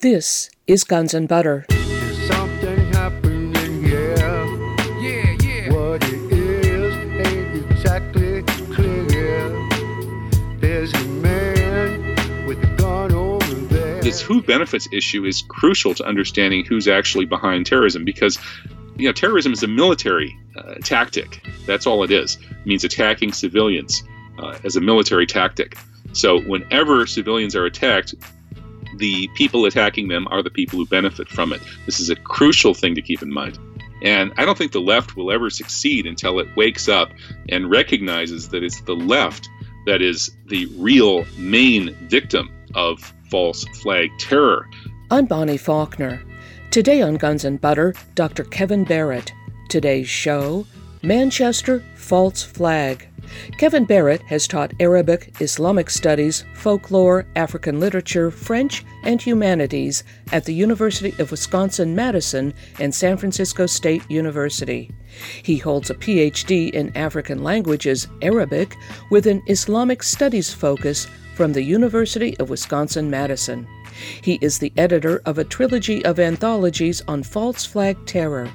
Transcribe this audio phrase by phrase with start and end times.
[0.00, 1.66] This is Guns and Butter.
[2.28, 2.92] Something.
[3.82, 5.72] Yeah, yeah.
[5.72, 9.48] What it is exactly clear.
[10.60, 14.00] There's a man with a gun over there.
[14.00, 18.38] this who benefits issue is crucial to understanding who's actually behind terrorism because
[18.98, 23.32] you know terrorism is a military uh, tactic that's all it is it means attacking
[23.32, 24.04] civilians
[24.38, 25.76] uh, as a military tactic
[26.12, 28.14] so whenever civilians are attacked
[28.98, 32.74] the people attacking them are the people who benefit from it this is a crucial
[32.74, 33.58] thing to keep in mind
[34.02, 37.12] and i don't think the left will ever succeed until it wakes up
[37.48, 39.48] and recognizes that it's the left
[39.88, 44.68] that is the real main victim of false flag terror.
[45.10, 46.22] I'm Bonnie Faulkner.
[46.70, 48.44] Today on Guns and Butter, Dr.
[48.44, 49.32] Kevin Barrett.
[49.70, 50.66] Today's show
[51.02, 53.07] Manchester False Flag.
[53.56, 60.54] Kevin Barrett has taught Arabic, Islamic studies, folklore, African literature, French, and humanities at the
[60.54, 64.90] University of Wisconsin Madison and San Francisco State University.
[65.42, 68.76] He holds a PhD in African languages, Arabic,
[69.10, 73.66] with an Islamic studies focus from the University of Wisconsin Madison.
[74.22, 78.50] He is the editor of a trilogy of anthologies on false flag terror.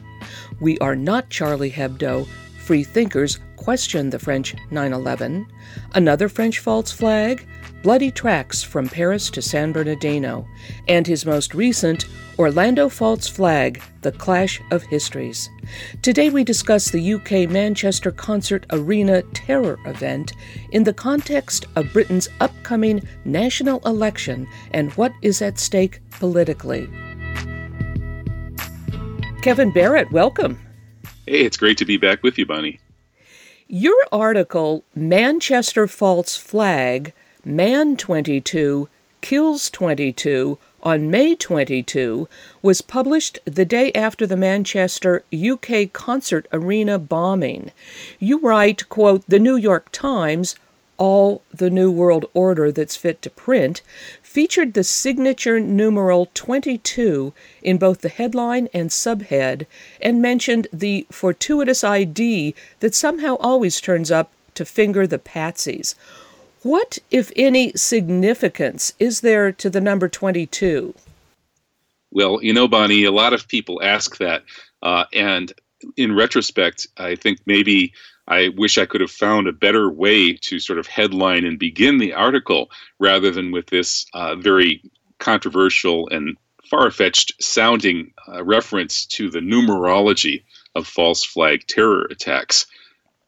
[0.61, 2.27] We are not Charlie Hebdo.
[2.59, 5.47] Free thinkers question the French 9 11.
[5.95, 7.47] Another French false flag,
[7.81, 10.45] Bloody Tracks from Paris to San Bernardino.
[10.89, 12.05] And his most recent,
[12.37, 15.49] Orlando False Flag The Clash of Histories.
[16.01, 20.33] Today we discuss the UK Manchester Concert Arena terror event
[20.71, 26.89] in the context of Britain's upcoming national election and what is at stake politically.
[29.41, 30.59] Kevin Barrett, welcome.
[31.25, 32.81] Hey, it's great to be back with you, Bonnie.
[33.69, 37.13] Your article, Manchester False Flag,
[37.45, 38.89] Man 22
[39.21, 42.27] Kills 22, on May 22,
[42.61, 47.71] was published the day after the Manchester UK Concert Arena bombing.
[48.19, 50.57] You write, quote, The New York Times,
[50.97, 53.81] all the New World Order that's fit to print,
[54.33, 59.67] featured the signature numeral 22 in both the headline and subhead,
[60.01, 65.93] and mentioned the fortuitous ID that somehow always turns up to finger the patsies.
[66.63, 70.95] What, if any, significance is there to the number 22?
[72.09, 74.43] Well, you know, Bonnie, a lot of people ask that.
[74.81, 75.53] Uh, and
[75.95, 77.93] in retrospect, I think maybe
[78.27, 81.97] I wish I could have found a better way to sort of headline and begin
[81.97, 82.69] the article
[82.99, 84.81] rather than with this uh, very
[85.19, 86.37] controversial and
[86.69, 90.43] far fetched sounding uh, reference to the numerology
[90.75, 92.65] of false flag terror attacks.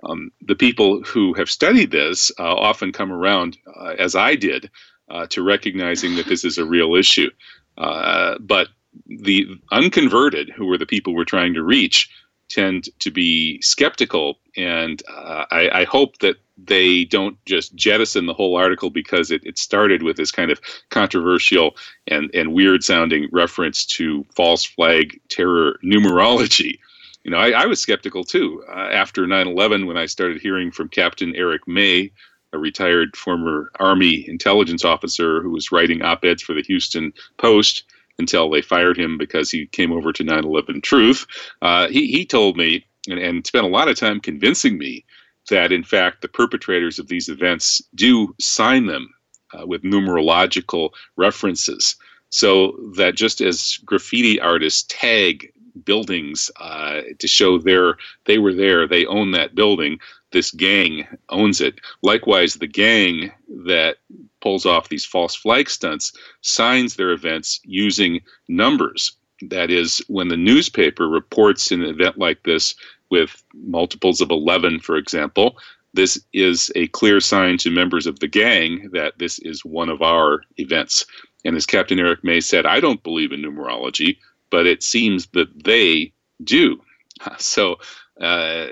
[0.03, 4.69] Um, the people who have studied this uh, often come around, uh, as I did,
[5.09, 7.29] uh, to recognizing that this is a real issue.
[7.77, 8.69] Uh, but
[9.07, 12.09] the unconverted, who were the people we're trying to reach,
[12.49, 18.33] tend to be skeptical, and uh, I, I, hope that they don't just jettison the
[18.33, 21.75] whole article because it, it started with this kind of controversial
[22.07, 26.79] and, and weird sounding reference to false flag terror numerology.
[27.23, 30.71] You know, I, I was skeptical too uh, after 9 11 when I started hearing
[30.71, 32.11] from Captain Eric May,
[32.53, 37.83] a retired former Army intelligence officer who was writing op eds for the Houston Post
[38.19, 41.25] until they fired him because he came over to 9 11 Truth.
[41.61, 45.05] Uh, he, he told me and, and spent a lot of time convincing me
[45.49, 49.13] that, in fact, the perpetrators of these events do sign them
[49.53, 51.95] uh, with numerological references.
[52.29, 55.51] So that just as graffiti artists tag
[55.83, 59.99] buildings uh, to show their they were there, they own that building.
[60.31, 61.79] This gang owns it.
[62.01, 63.97] Likewise, the gang that
[64.45, 69.13] pulls off these false flag stunts signs their events using numbers.
[69.41, 72.75] That is, when the newspaper reports an event like this
[73.09, 75.57] with multiples of 11, for example,
[75.93, 80.01] this is a clear sign to members of the gang that this is one of
[80.01, 81.05] our events.
[81.43, 84.17] And as Captain Eric May said, I don't believe in numerology
[84.49, 86.13] but it seems that they
[86.43, 86.81] do.
[87.39, 87.77] So,
[88.21, 88.67] uh,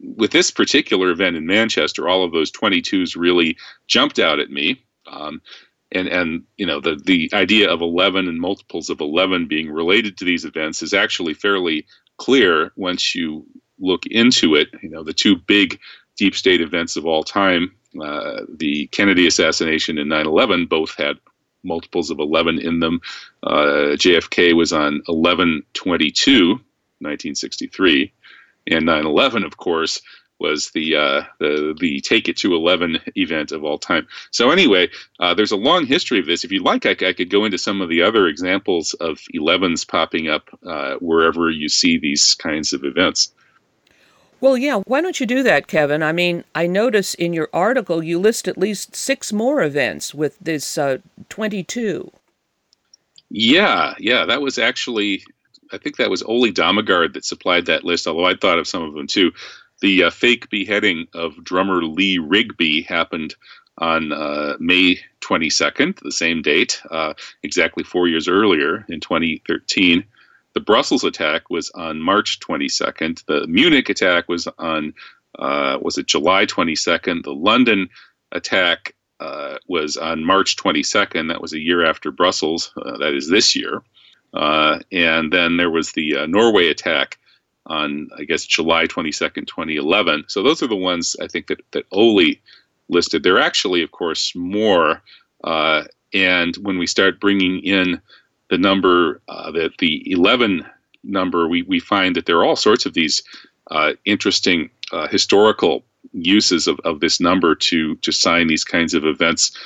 [0.00, 4.82] with this particular event in Manchester, all of those 22s really jumped out at me.
[5.06, 5.42] Um,
[5.94, 10.16] and, and you know the, the idea of 11 and multiples of 11 being related
[10.18, 11.86] to these events is actually fairly
[12.18, 13.44] clear once you
[13.78, 14.68] look into it.
[14.82, 15.78] You know the two big
[16.16, 21.18] deep state events of all time, uh, the Kennedy assassination and 9/11, both had
[21.64, 23.00] multiples of 11 in them.
[23.42, 28.12] Uh, JFK was on 1122, 1963,
[28.68, 30.00] and 9 11, of course,
[30.42, 34.06] was the uh, the the take it to 11 event of all time.
[34.32, 34.90] So anyway,
[35.20, 36.44] uh, there's a long history of this.
[36.44, 39.86] If you'd like, I, I, could go into some of the other examples of 11s
[39.86, 43.32] popping up uh, wherever you see these kinds of events.
[44.40, 46.02] Well, yeah, why don't you do that, Kevin?
[46.02, 50.36] I mean, I notice in your article you list at least six more events with
[50.40, 50.98] this uh,
[51.28, 52.10] 22.
[53.30, 55.22] Yeah, yeah, that was actually,
[55.70, 58.82] I think that was Ole Dammegard that supplied that list, although I thought of some
[58.82, 59.30] of them too.
[59.82, 63.34] The uh, fake beheading of drummer Lee Rigby happened
[63.78, 70.04] on uh, May 22nd, the same date, uh, exactly four years earlier in 2013.
[70.54, 73.24] The Brussels attack was on March 22nd.
[73.26, 74.94] The Munich attack was on,
[75.40, 77.24] uh, was it July 22nd?
[77.24, 77.88] The London
[78.30, 81.26] attack uh, was on March 22nd.
[81.26, 82.72] That was a year after Brussels.
[82.76, 83.82] Uh, that is this year.
[84.32, 87.18] And then there was the Norway attack
[87.66, 90.24] on I guess July 22nd, 2011.
[90.28, 92.34] So those are the ones I think that that Ole
[92.88, 93.22] listed.
[93.22, 95.02] There are actually, of course, more.
[95.44, 98.00] Uh, and when we start bringing in
[98.50, 100.66] the number uh, that the 11
[101.04, 103.22] number, we we find that there are all sorts of these
[103.70, 109.04] uh, interesting uh, historical uses of, of this number to to sign these kinds of
[109.04, 109.56] events.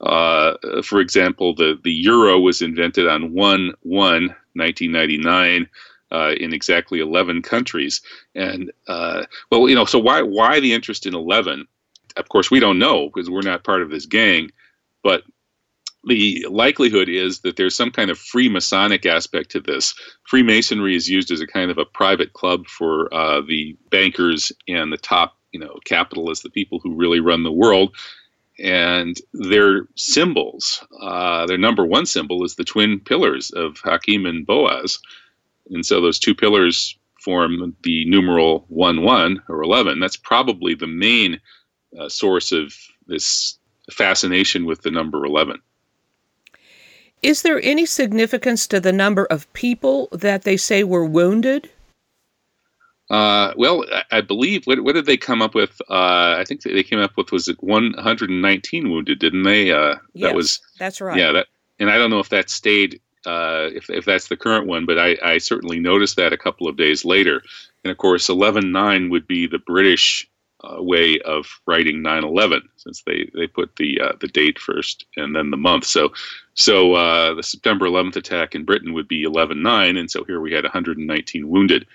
[0.00, 5.68] Uh, for example, the, the euro was invented on 1 1 1999
[6.12, 8.00] uh, in exactly 11 countries.
[8.34, 11.66] And uh, well, you know, so why why the interest in 11?
[12.16, 14.50] Of course, we don't know because we're not part of this gang,
[15.02, 15.22] but
[16.06, 19.94] the likelihood is that there's some kind of Freemasonic aspect to this.
[20.22, 24.92] Freemasonry is used as a kind of a private club for uh, the bankers and
[24.92, 27.94] the top, you know, capitalists, the people who really run the world.
[28.58, 34.46] And their symbols, uh, their number one symbol is the twin pillars of Hakim and
[34.46, 34.98] Boaz.
[35.70, 40.00] And so those two pillars form the numeral 1 1 or 11.
[40.00, 41.40] That's probably the main
[41.98, 42.72] uh, source of
[43.06, 43.58] this
[43.90, 45.60] fascination with the number 11.
[47.22, 51.70] Is there any significance to the number of people that they say were wounded?
[53.08, 55.80] Uh, well, I, believe what, what did they come up with?
[55.88, 59.70] Uh, I think they came up with was it 119 wounded, didn't they?
[59.70, 61.16] Uh, yes, that was that's right.
[61.16, 61.46] Yeah, that,
[61.78, 64.98] and I don't know if that stayed uh, if, if that's the current one, but
[64.98, 67.42] I, I certainly noticed that a couple of days later.
[67.84, 70.28] And of course, 11.9 would be the British
[70.64, 75.36] uh, way of writing 9/11, since they, they put the uh, the date first and
[75.36, 75.84] then the month.
[75.84, 76.12] So
[76.54, 80.52] so uh, the September 11th attack in Britain would be 11.9, and so here we
[80.52, 81.86] had 119 wounded.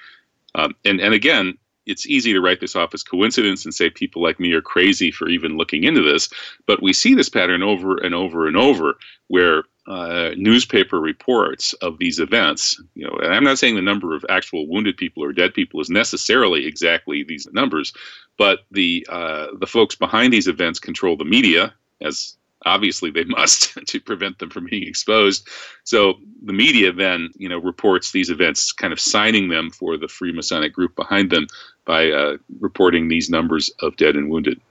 [0.53, 4.21] Um, and and again, it's easy to write this off as coincidence and say people
[4.21, 6.29] like me are crazy for even looking into this,
[6.67, 8.95] but we see this pattern over and over and over
[9.27, 14.15] where uh, newspaper reports of these events, you know, and I'm not saying the number
[14.15, 17.91] of actual wounded people or dead people is necessarily exactly these numbers,
[18.37, 23.73] but the uh, the folks behind these events control the media, as obviously they must
[23.87, 25.47] to prevent them from being exposed.
[25.83, 30.07] So the media then, you know, reports these events, kind of signing them for the
[30.07, 31.47] Freemasonic group behind them
[31.85, 34.61] by uh, reporting these numbers of dead and wounded.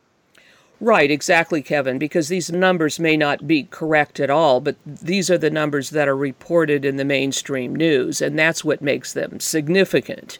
[0.82, 5.36] Right, exactly, Kevin, because these numbers may not be correct at all, but these are
[5.36, 10.38] the numbers that are reported in the mainstream news, and that's what makes them significant.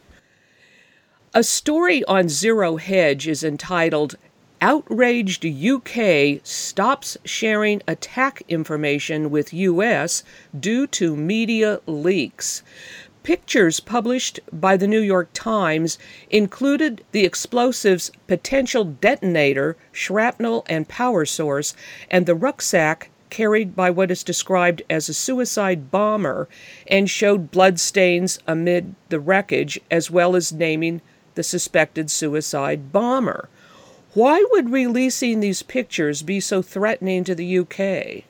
[1.35, 4.15] A story on Zero Hedge is entitled
[4.61, 10.23] Outraged UK Stops Sharing Attack Information with US
[10.59, 12.63] Due to Media Leaks.
[13.23, 15.99] Pictures published by the New York Times
[16.31, 21.75] included the explosive's potential detonator, shrapnel, and power source,
[22.09, 26.49] and the rucksack carried by what is described as a suicide bomber,
[26.87, 30.99] and showed bloodstains amid the wreckage, as well as naming
[31.35, 33.49] the suspected suicide bomber.
[34.13, 38.25] Why would releasing these pictures be so threatening to the UK?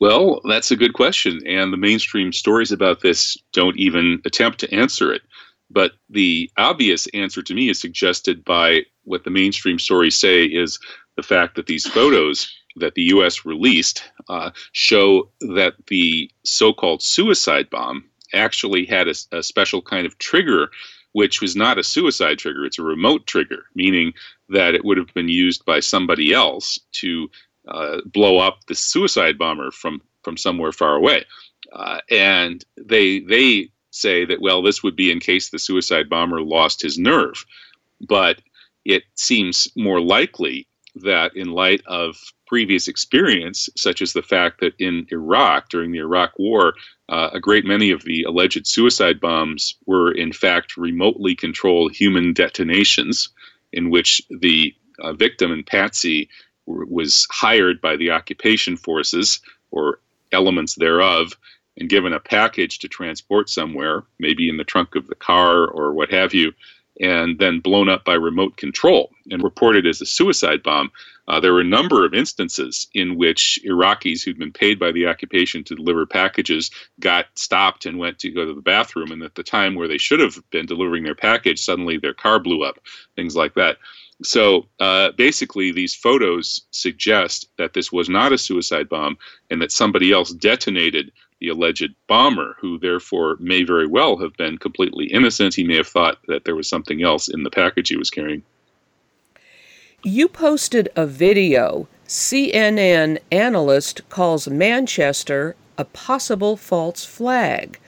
[0.00, 1.40] Well, that's a good question.
[1.46, 5.22] And the mainstream stories about this don't even attempt to answer it.
[5.70, 10.78] But the obvious answer to me is suggested by what the mainstream stories say is
[11.16, 13.44] the fact that these photos that the U.S.
[13.44, 20.06] released uh, show that the so called suicide bomb actually had a, a special kind
[20.06, 20.70] of trigger,
[21.12, 24.12] which was not a suicide trigger, it's a remote trigger, meaning
[24.48, 27.30] that it would have been used by somebody else to
[27.68, 31.24] uh, blow up the suicide bomber from from somewhere far away.
[31.72, 36.42] Uh, and they they say that well, this would be in case the suicide bomber
[36.42, 37.44] lost his nerve,
[38.00, 38.40] but
[38.84, 40.66] it seems more likely
[40.96, 42.16] that in light of
[42.46, 46.74] previous experience, such as the fact that in Iraq during the Iraq War,
[47.08, 52.32] uh, a great many of the alleged suicide bombs were in fact remotely controlled human
[52.32, 53.30] detonations
[53.72, 56.28] in which the uh, victim and Patsy
[56.66, 59.40] was hired by the occupation forces
[59.70, 60.00] or
[60.32, 61.36] elements thereof
[61.78, 65.92] and given a package to transport somewhere, maybe in the trunk of the car or
[65.92, 66.52] what have you,
[67.00, 70.90] and then blown up by remote control and reported as a suicide bomb.
[71.26, 75.06] Uh, there were a number of instances in which Iraqis who'd been paid by the
[75.06, 79.10] occupation to deliver packages got stopped and went to go to the bathroom.
[79.10, 82.38] And at the time where they should have been delivering their package, suddenly their car
[82.38, 82.78] blew up,
[83.16, 83.78] things like that.
[84.22, 89.18] So uh, basically, these photos suggest that this was not a suicide bomb
[89.50, 94.56] and that somebody else detonated the alleged bomber, who therefore may very well have been
[94.56, 95.54] completely innocent.
[95.54, 98.42] He may have thought that there was something else in the package he was carrying.
[100.02, 101.88] You posted a video.
[102.06, 107.78] CNN analyst calls Manchester a possible false flag.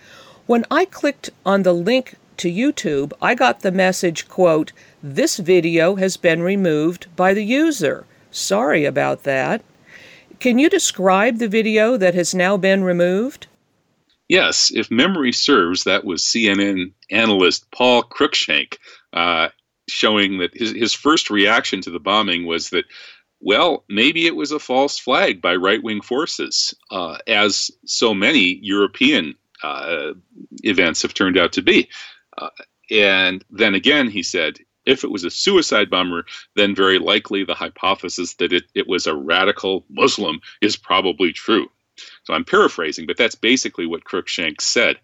[0.47, 5.97] When I clicked on the link to YouTube, I got the message, quote, this video
[5.97, 8.07] has been removed by the user.
[8.31, 9.63] Sorry about that.
[10.39, 13.47] Can you describe the video that has now been removed?
[14.29, 18.77] Yes, if memory serves, that was CNN analyst Paul Cruickshank
[19.13, 19.49] uh,
[19.89, 22.85] showing that his, his first reaction to the bombing was that,
[23.41, 28.59] well, maybe it was a false flag by right wing forces, uh, as so many
[28.63, 30.13] European uh,
[30.65, 31.89] events have turned out to be.
[32.39, 32.51] Uh,
[32.91, 36.25] and then again, he said, if it was a suicide bomber,
[36.55, 41.69] then very likely the hypothesis that it, it was a radical Muslim is probably true.
[42.25, 44.99] So I'm paraphrasing, but that's basically what Cruickshank said.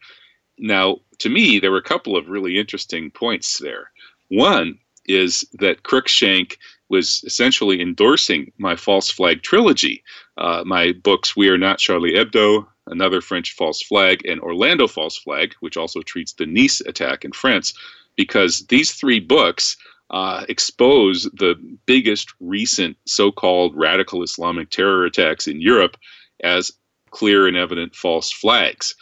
[0.59, 3.91] Now, to me, there were a couple of really interesting points there.
[4.29, 6.57] One is that Cruickshank
[6.89, 10.05] was essentially endorsing my false flag trilogy.
[10.37, 15.17] Uh, my books, We Are Not Charlie Hebdo, Another French False Flag, and Orlando False
[15.17, 17.73] Flag, which also treats the Nice attack in France,
[18.17, 19.77] because these three books
[20.11, 21.55] uh, expose the
[21.87, 25.97] biggest recent so called radical Islamic terror attacks in Europe
[26.43, 26.71] as
[27.11, 28.95] clear and evident false flags.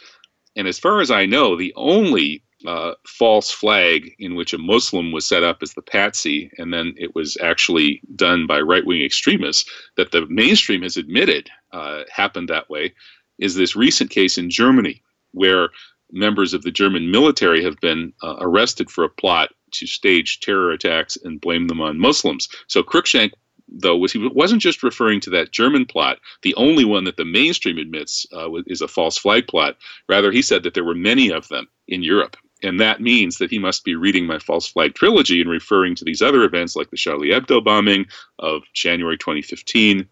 [0.55, 5.11] And as far as I know, the only uh, false flag in which a Muslim
[5.11, 9.01] was set up as the patsy, and then it was actually done by right wing
[9.01, 12.93] extremists that the mainstream has admitted uh, happened that way,
[13.41, 15.01] is this recent case in Germany
[15.33, 15.69] where
[16.11, 20.71] members of the German military have been uh, arrested for a plot to stage terror
[20.71, 22.47] attacks and blame them on Muslims.
[22.67, 23.31] So Cruickshank,
[23.67, 27.25] though, was he wasn't just referring to that German plot, the only one that the
[27.25, 29.77] mainstream admits uh, is a false flag plot.
[30.09, 32.37] Rather, he said that there were many of them in Europe.
[32.63, 36.05] And that means that he must be reading my false flag trilogy and referring to
[36.05, 38.05] these other events like the Charlie Hebdo bombing
[38.37, 40.07] of January 2015,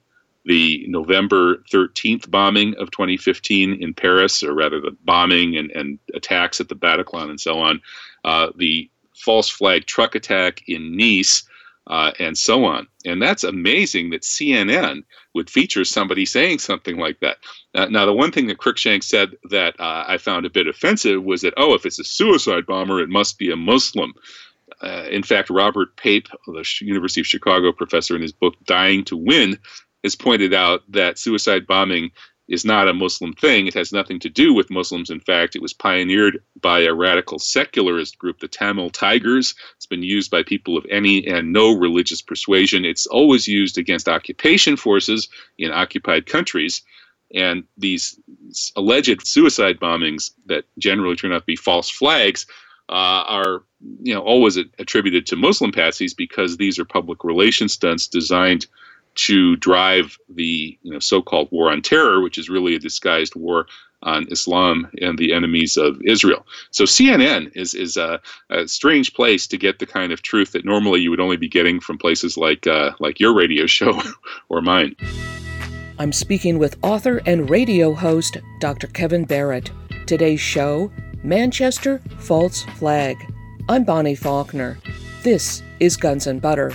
[0.45, 6.59] the November 13th bombing of 2015 in Paris, or rather the bombing and, and attacks
[6.59, 7.81] at the Bataclan and so on,
[8.23, 11.43] uh, the false flag truck attack in Nice,
[11.87, 12.87] uh, and so on.
[13.05, 15.03] And that's amazing that CNN
[15.33, 17.37] would feature somebody saying something like that.
[17.73, 21.23] Uh, now, the one thing that Cruickshank said that uh, I found a bit offensive
[21.23, 24.13] was that, oh, if it's a suicide bomber, it must be a Muslim.
[24.81, 29.17] Uh, in fact, Robert Pape, the University of Chicago professor, in his book Dying to
[29.17, 29.57] Win,
[30.03, 32.11] has pointed out that suicide bombing
[32.49, 33.67] is not a Muslim thing.
[33.67, 35.11] It has nothing to do with Muslims.
[35.11, 39.53] In fact, it was pioneered by a radical secularist group, the Tamil Tigers.
[39.75, 42.85] It's been used by people of any and no religious persuasion.
[42.85, 45.29] It's always used against occupation forces
[45.59, 46.81] in occupied countries.
[47.35, 48.19] And these
[48.75, 52.47] alleged suicide bombings that generally turn out to be false flags
[52.89, 53.63] uh, are
[54.01, 58.65] you know always attributed to Muslim patsies because these are public relations stunts designed
[59.25, 63.65] to drive the you know, so-called war on terror, which is really a disguised war
[64.03, 66.45] on Islam and the enemies of Israel.
[66.71, 70.63] So CNN is is a, a, strange place to get the kind of truth that
[70.63, 74.01] normally you would only be getting from places like uh, like your radio show
[74.49, 74.95] or mine.
[75.97, 78.87] I'm speaking with author and radio host Dr.
[78.87, 79.69] Kevin Barrett.
[80.05, 80.89] Today's show:
[81.23, 83.17] Manchester False Flag.
[83.67, 84.79] I'm Bonnie Faulkner.
[85.23, 86.73] This is Guns and Butter.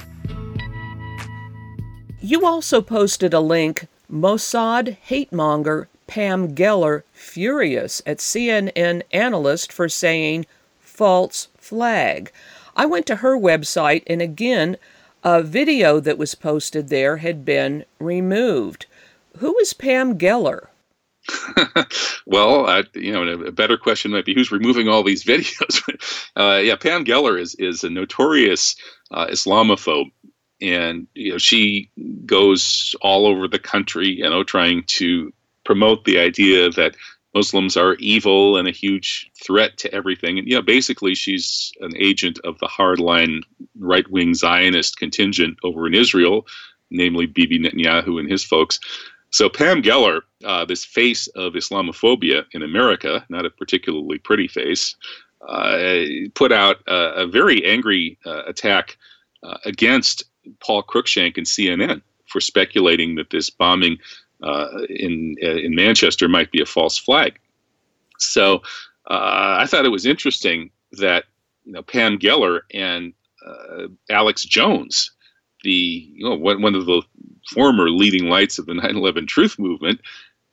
[2.24, 9.90] You also posted a link Mossad hate monger Pam Geller furious at CNN analyst for
[9.90, 10.46] saying
[10.80, 12.32] false flag.
[12.74, 14.78] I went to her website and again,
[15.22, 18.86] a video that was posted there had been removed.
[19.36, 20.68] Who is Pam Geller?
[22.26, 25.82] well, uh, you know, a better question might be who's removing all these videos.
[26.36, 28.76] uh, yeah, Pam Geller is is a notorious
[29.10, 30.10] uh, Islamophobe
[30.64, 31.90] and you know she
[32.26, 35.32] goes all over the country, you know, trying to
[35.64, 36.96] promote the idea that
[37.34, 40.38] Muslims are evil and a huge threat to everything.
[40.38, 43.42] And, you know, basically, she's an agent of the hardline
[43.78, 46.46] right wing Zionist contingent over in Israel,
[46.90, 48.78] namely Bibi Netanyahu and his folks.
[49.30, 54.94] So, Pam Geller, uh, this face of Islamophobia in America, not a particularly pretty face,
[55.48, 56.04] uh,
[56.34, 58.96] put out a, a very angry uh, attack
[59.42, 60.24] uh, against
[60.60, 63.98] Paul Cruickshank and CNN for speculating that this bombing
[64.42, 67.38] uh, in uh, in Manchester might be a false flag.
[68.18, 68.56] So
[69.10, 71.24] uh, I thought it was interesting that
[71.64, 73.12] you know Pam Geller and
[73.46, 75.10] uh, Alex Jones,
[75.62, 77.02] the you know one, one of the
[77.50, 80.00] former leading lights of the 9/11 Truth movement,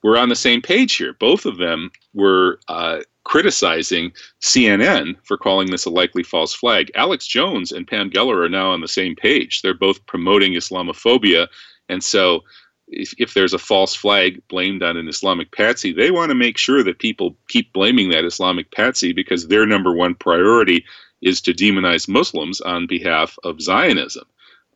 [0.04, 1.14] were on the same page here.
[1.14, 6.92] Both of them were uh, criticizing CNN for calling this a likely false flag.
[6.96, 9.62] Alex Jones and Pam Geller are now on the same page.
[9.62, 11.48] They're both promoting Islamophobia,
[11.88, 12.42] and so
[12.88, 16.58] if, if there's a false flag blamed on an Islamic patsy, they want to make
[16.58, 20.84] sure that people keep blaming that Islamic patsy because their number one priority
[21.22, 24.26] is to demonize Muslims on behalf of Zionism.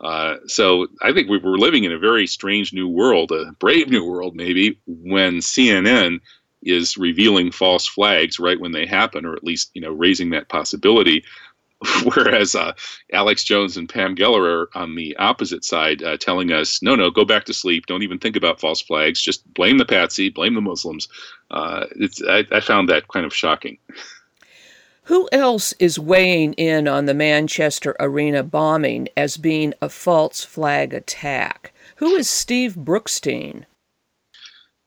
[0.02, 3.90] Uh, so I think we were living in a very strange new world, a brave
[3.90, 6.20] new world maybe, when CNN
[6.64, 10.50] is revealing false flags right when they happen, or at least you know raising that
[10.50, 11.24] possibility.
[12.04, 12.74] Whereas uh,
[13.14, 17.12] Alex Jones and Pam Geller are on the opposite side, uh, telling us, no, no,
[17.12, 17.86] go back to sleep.
[17.86, 19.22] Don't even think about false flags.
[19.22, 21.08] Just blame the patsy, blame the Muslims.
[21.52, 21.86] Uh,
[22.28, 23.78] I, I found that kind of shocking.
[25.06, 30.94] Who else is weighing in on the Manchester Arena bombing as being a false flag
[30.96, 31.74] attack?
[31.98, 33.66] Who is Steve Brookstein?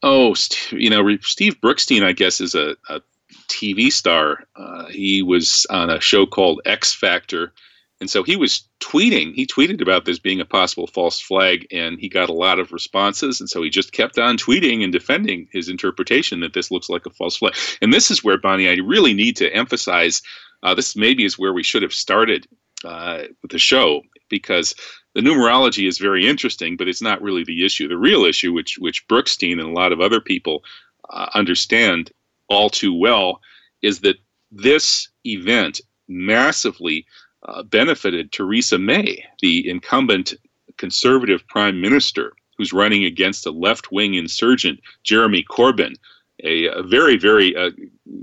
[0.03, 0.35] Oh,
[0.73, 3.01] you know, Steve Brookstein, I guess, is a, a
[3.49, 4.45] TV star.
[4.57, 7.53] Uh, he was on a show called X Factor.
[8.01, 11.99] And so he was tweeting, he tweeted about this being a possible false flag, and
[11.99, 13.41] he got a lot of responses.
[13.41, 17.07] And so he just kept on tweeting and defending his interpretation that this looks like
[17.07, 17.55] a false flag.
[17.83, 20.23] And this is where, Bonnie, I really need to emphasize
[20.63, 22.47] uh, this maybe is where we should have started
[22.85, 24.75] uh, with the show, because
[25.15, 27.89] the numerology is very interesting, but it's not really the issue.
[27.89, 30.63] The real issue, which, which Brookstein and a lot of other people
[31.11, 32.13] uh, understand,
[32.49, 33.41] all too well
[33.83, 34.17] is that
[34.53, 37.05] this event massively
[37.47, 40.35] uh, benefited Theresa May, the incumbent
[40.77, 45.95] conservative prime minister who's running against a left wing insurgent, Jeremy Corbyn,
[46.43, 47.71] a, a very, very uh,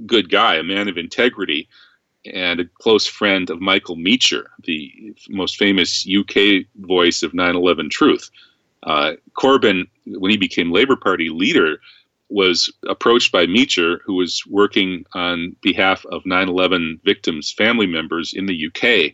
[0.06, 1.68] good guy, a man of integrity,
[2.34, 7.90] and a close friend of Michael Meacher, the most famous UK voice of 9 11
[7.90, 8.30] Truth.
[8.84, 11.80] Uh, Corbyn, when he became Labour Party leader,
[12.30, 18.34] was approached by Meacher, who was working on behalf of 9 11 victims' family members
[18.34, 19.14] in the UK,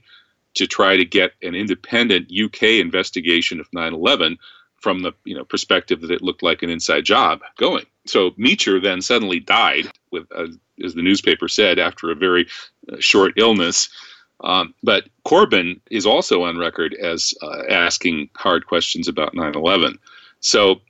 [0.55, 4.37] to try to get an independent UK investigation of 9 11
[4.81, 7.85] from the you know perspective that it looked like an inside job going.
[8.05, 10.47] So Meacher then suddenly died, with uh,
[10.83, 12.47] as the newspaper said, after a very
[12.91, 13.89] uh, short illness.
[14.43, 19.99] Um, but Corbyn is also on record as uh, asking hard questions about 9 11.
[20.39, 20.81] So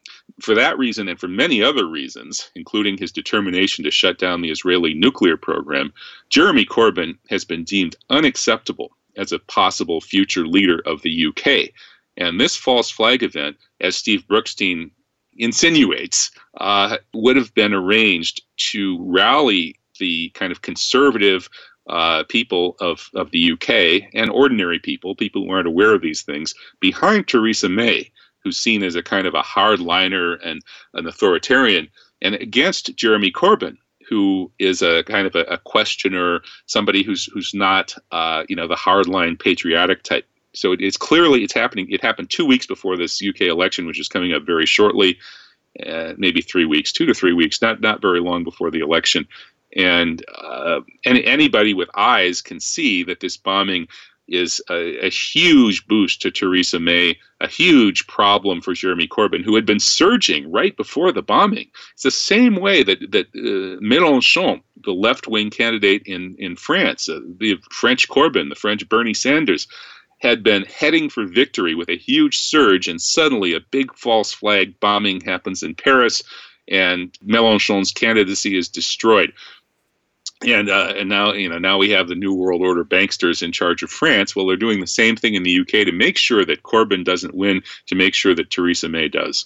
[0.43, 4.51] for that reason and for many other reasons, including his determination to shut down the
[4.51, 5.93] Israeli nuclear program,
[6.29, 11.71] Jeremy Corbyn has been deemed unacceptable as a possible future leader of the UK.
[12.17, 14.91] And this false flag event, as Steve Brookstein
[15.37, 21.49] insinuates, uh, would have been arranged to rally the kind of conservative
[21.89, 26.21] uh, people of, of the UK and ordinary people, people who aren't aware of these
[26.21, 28.11] things, behind Theresa May
[28.43, 30.61] who's seen as a kind of a hardliner and
[30.93, 31.87] an authoritarian,
[32.21, 33.77] and against Jeremy Corbyn,
[34.07, 38.67] who is a kind of a, a questioner, somebody who's who's not uh, you know
[38.67, 40.25] the hardline patriotic type.
[40.53, 41.87] So it, it's clearly it's happening.
[41.89, 45.17] It happened two weeks before this UK election, which is coming up very shortly,
[45.85, 49.27] uh, maybe three weeks, two to three weeks, not not very long before the election.
[49.75, 53.87] And uh, any, anybody with eyes can see that this bombing
[54.31, 59.55] is a, a, huge boost to Theresa May, a huge problem for Jeremy Corbyn, who
[59.55, 61.69] had been surging right before the bombing.
[61.93, 67.19] It's the same way that that uh, Mélenchon, the left-wing candidate in in France, uh,
[67.39, 69.67] the French Corbyn, the French Bernie Sanders,
[70.19, 74.79] had been heading for victory with a huge surge, and suddenly a big false flag
[74.79, 76.23] bombing happens in Paris,
[76.69, 79.33] and Mélenchon's candidacy is destroyed
[80.45, 83.51] and uh, and now you know now we have the new world order banksters in
[83.51, 84.35] charge of France.
[84.35, 87.35] Well, they're doing the same thing in the UK to make sure that Corbyn doesn't
[87.35, 89.45] win, to make sure that Theresa May does.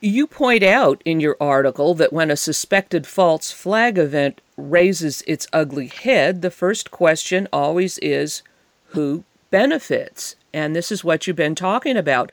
[0.00, 5.46] You point out in your article that when a suspected false flag event raises its
[5.52, 8.42] ugly head, the first question always is
[8.86, 10.34] who benefits?
[10.52, 12.32] And this is what you've been talking about.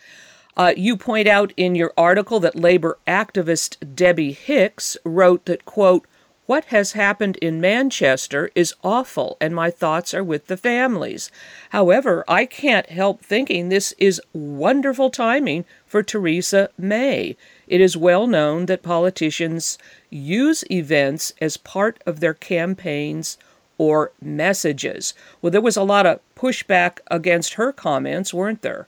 [0.57, 6.07] Uh, you point out in your article that labor activist Debbie Hicks wrote that, quote,
[6.49, 11.29] what has happened in Manchester is awful, and my thoughts are with the families.
[11.69, 17.37] However, I can't help thinking this is wonderful timing for Theresa May.
[17.67, 19.77] It is well known that politicians
[20.09, 23.37] use events as part of their campaigns
[23.77, 25.13] or messages.
[25.43, 28.87] Well, there was a lot of pushback against her comments, weren't there?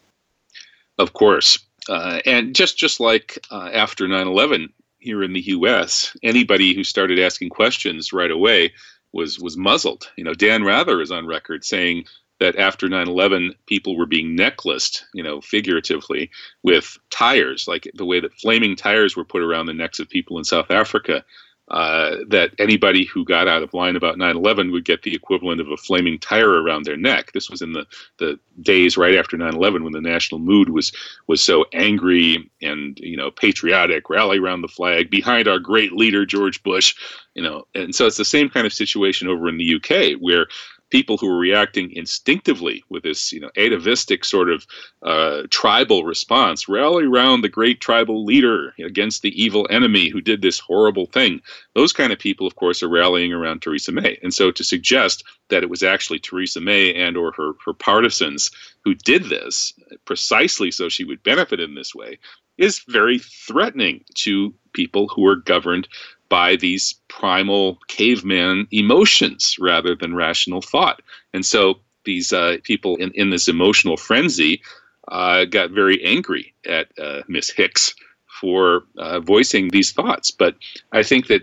[0.97, 1.59] Of course.
[1.87, 4.69] Uh, and just just like uh, after 9/11,
[5.01, 8.73] here in the U.S., anybody who started asking questions right away
[9.11, 10.09] was was muzzled.
[10.15, 12.05] You know, Dan Rather is on record saying
[12.39, 16.31] that after 9/11, people were being necklaced, you know, figuratively,
[16.63, 20.37] with tires, like the way that flaming tires were put around the necks of people
[20.37, 21.23] in South Africa
[21.71, 25.69] uh, that anybody who got out of line about 9/11 would get the equivalent of
[25.71, 27.31] a flaming tire around their neck.
[27.31, 27.85] This was in the,
[28.17, 30.91] the days right after 9/11 when the national mood was
[31.27, 36.25] was so angry and you know patriotic, rally around the flag behind our great leader
[36.25, 36.93] George Bush,
[37.35, 37.65] you know.
[37.73, 40.47] And so it's the same kind of situation over in the UK where
[40.91, 44.67] people who were reacting instinctively with this, you know, atavistic sort of
[45.01, 50.41] uh, tribal response, rally around the great tribal leader against the evil enemy who did
[50.41, 51.41] this horrible thing.
[51.73, 54.19] Those kind of people, of course, are rallying around Theresa May.
[54.21, 58.51] And so to suggest that it was actually Theresa May and or her, her partisans
[58.83, 59.73] who did this
[60.05, 62.19] precisely so she would benefit in this way
[62.57, 65.87] is very threatening to people who are governed
[66.31, 71.01] by these primal caveman emotions rather than rational thought.
[71.33, 74.61] And so these uh, people in, in this emotional frenzy
[75.09, 77.93] uh, got very angry at uh, Miss Hicks
[78.39, 80.31] for uh, voicing these thoughts.
[80.31, 80.55] But
[80.93, 81.41] I think that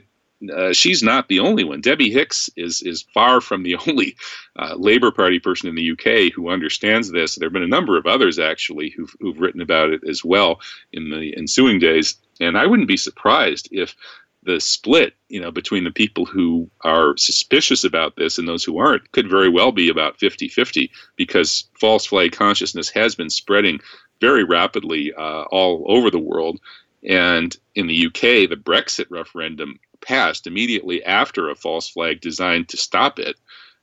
[0.56, 1.82] uh, she's not the only one.
[1.82, 4.16] Debbie Hicks is is far from the only
[4.58, 7.34] uh, Labour Party person in the UK who understands this.
[7.34, 10.60] There have been a number of others actually who've, who've written about it as well
[10.94, 12.14] in the ensuing days.
[12.40, 13.96] And I wouldn't be surprised if
[14.42, 18.78] the split, you know, between the people who are suspicious about this and those who
[18.78, 23.80] aren't could very well be about 50-50 because false flag consciousness has been spreading
[24.20, 26.60] very rapidly uh, all over the world.
[27.08, 32.76] And in the UK, the Brexit referendum passed immediately after a false flag designed to
[32.76, 33.36] stop it.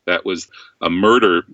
[0.05, 0.49] That was
[0.81, 1.45] a murder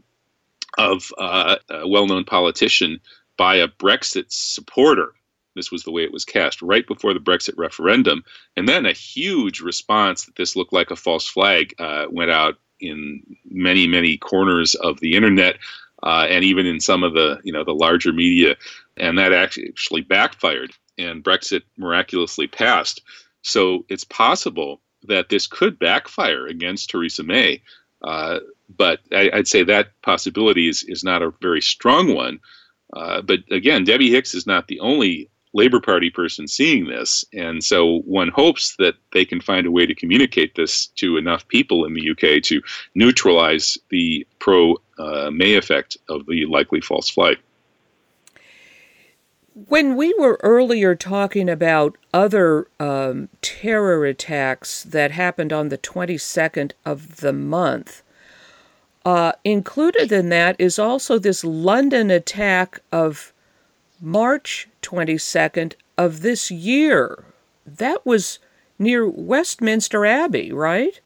[0.77, 2.99] of uh, a well known politician
[3.37, 5.13] by a Brexit supporter
[5.55, 8.23] this was the way it was cast right before the Brexit referendum.
[8.55, 12.57] And then a huge response that this looked like a false flag uh, went out
[12.79, 15.57] in many, many corners of the internet.
[16.03, 18.55] Uh, and even in some of the you know the larger media,
[18.97, 23.03] and that actually backfired, and Brexit miraculously passed.
[23.43, 27.61] So it's possible that this could backfire against Theresa May,
[28.01, 28.39] uh,
[28.75, 32.39] but I, would say that possibility is is not a very strong one.
[32.93, 37.25] Uh, but again, Debbie Hicks is not the only Labor Party person seeing this.
[37.33, 41.47] And so one hopes that they can find a way to communicate this to enough
[41.47, 42.61] people in the UK to
[42.95, 47.37] neutralize the pro uh, May effect of the likely false flag.
[49.67, 56.71] When we were earlier talking about other um, terror attacks that happened on the 22nd
[56.85, 58.01] of the month,
[59.03, 63.33] uh, included in that is also this London attack of
[64.01, 67.23] March 22nd of this year.
[67.65, 68.39] That was
[68.79, 70.99] near Westminster Abbey, right?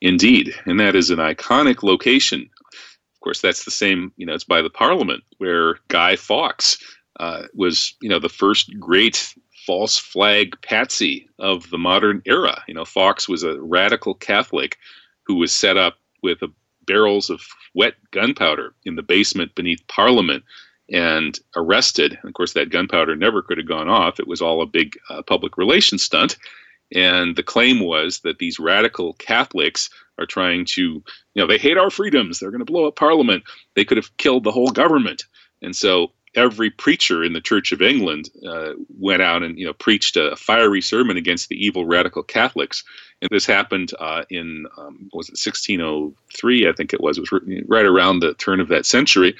[0.00, 2.48] Indeed, and that is an iconic location.
[2.72, 6.78] Of course, that's the same, you know, it's by the Parliament where Guy Fawkes
[7.20, 9.34] uh, was, you know, the first great
[9.66, 12.62] false flag patsy of the modern era.
[12.68, 14.78] You know, Fawkes was a radical Catholic
[15.26, 16.48] who was set up with a,
[16.88, 17.42] barrels of
[17.74, 20.42] wet gunpowder in the basement beneath Parliament
[20.90, 22.18] and arrested.
[22.24, 24.20] Of course, that gunpowder never could have gone off.
[24.20, 26.36] It was all a big uh, public relations stunt.
[26.94, 31.02] And the claim was that these radical Catholics are trying to, you
[31.36, 32.38] know, they hate our freedoms.
[32.38, 33.44] They're going to blow up Parliament.
[33.74, 35.24] They could have killed the whole government.
[35.60, 39.72] And so every preacher in the Church of England uh, went out and, you know,
[39.74, 42.84] preached a fiery sermon against the evil radical Catholics.
[43.20, 46.68] And this happened uh, in, um, was it 1603?
[46.68, 47.18] I think it was.
[47.18, 49.36] It was right around the turn of that century.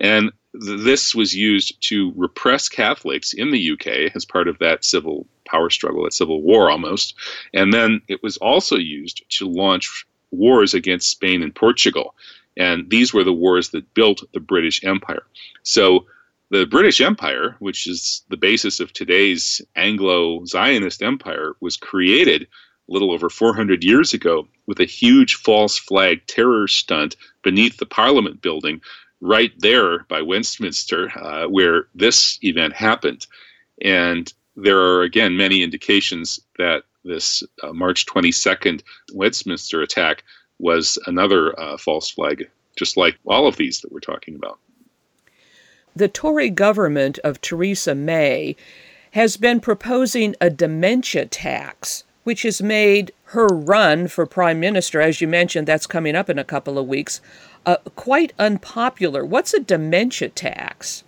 [0.00, 5.26] And this was used to repress Catholics in the UK as part of that civil
[5.44, 7.14] power struggle, that civil war almost.
[7.54, 12.14] And then it was also used to launch wars against Spain and Portugal.
[12.56, 15.22] And these were the wars that built the British Empire.
[15.62, 16.06] So
[16.50, 22.92] the British Empire, which is the basis of today's Anglo Zionist Empire, was created a
[22.92, 28.42] little over 400 years ago with a huge false flag terror stunt beneath the Parliament
[28.42, 28.80] building
[29.20, 33.26] right there by Westminster, uh, where this event happened.
[33.82, 38.82] And there are, again, many indications that this uh, March 22nd
[39.14, 40.24] Westminster attack
[40.58, 44.58] was another uh, false flag, just like all of these that we're talking about.
[45.96, 48.56] The Tory government of Theresa May
[49.12, 55.20] has been proposing a dementia tax, which has made her run for prime minister, as
[55.20, 57.20] you mentioned, that's coming up in a couple of weeks,
[57.66, 59.24] uh, quite unpopular.
[59.24, 61.02] What's a dementia tax?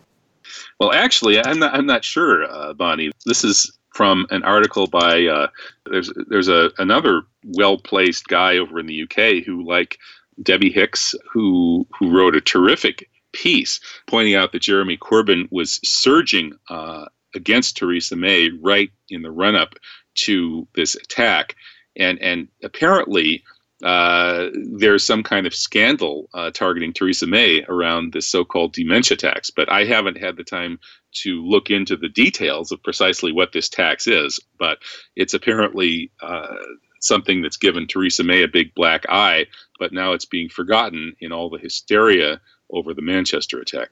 [0.81, 1.75] Well, actually, I'm not.
[1.75, 3.13] I'm not sure, uh, Bonnie.
[3.25, 5.47] This is from an article by uh,
[5.89, 10.01] there's there's a another well placed guy over in the UK who, like
[10.43, 16.55] Debbie Hicks, who who wrote a terrific piece pointing out that Jeremy Corbyn was surging
[16.69, 19.77] uh, against Theresa May right in the run up
[20.15, 21.57] to this attack,
[21.97, 23.43] and and apparently
[23.83, 29.51] uh, there's some kind of scandal uh, targeting Theresa May around this so-called dementia tax.
[29.51, 30.79] But I haven't had the time
[31.23, 34.39] to look into the details of precisely what this tax is.
[34.59, 34.79] But
[35.17, 36.55] it's apparently uh,
[37.01, 39.47] something that's given Theresa May a big black eye.
[39.81, 43.91] But now it's being forgotten in all the hysteria over the Manchester attack.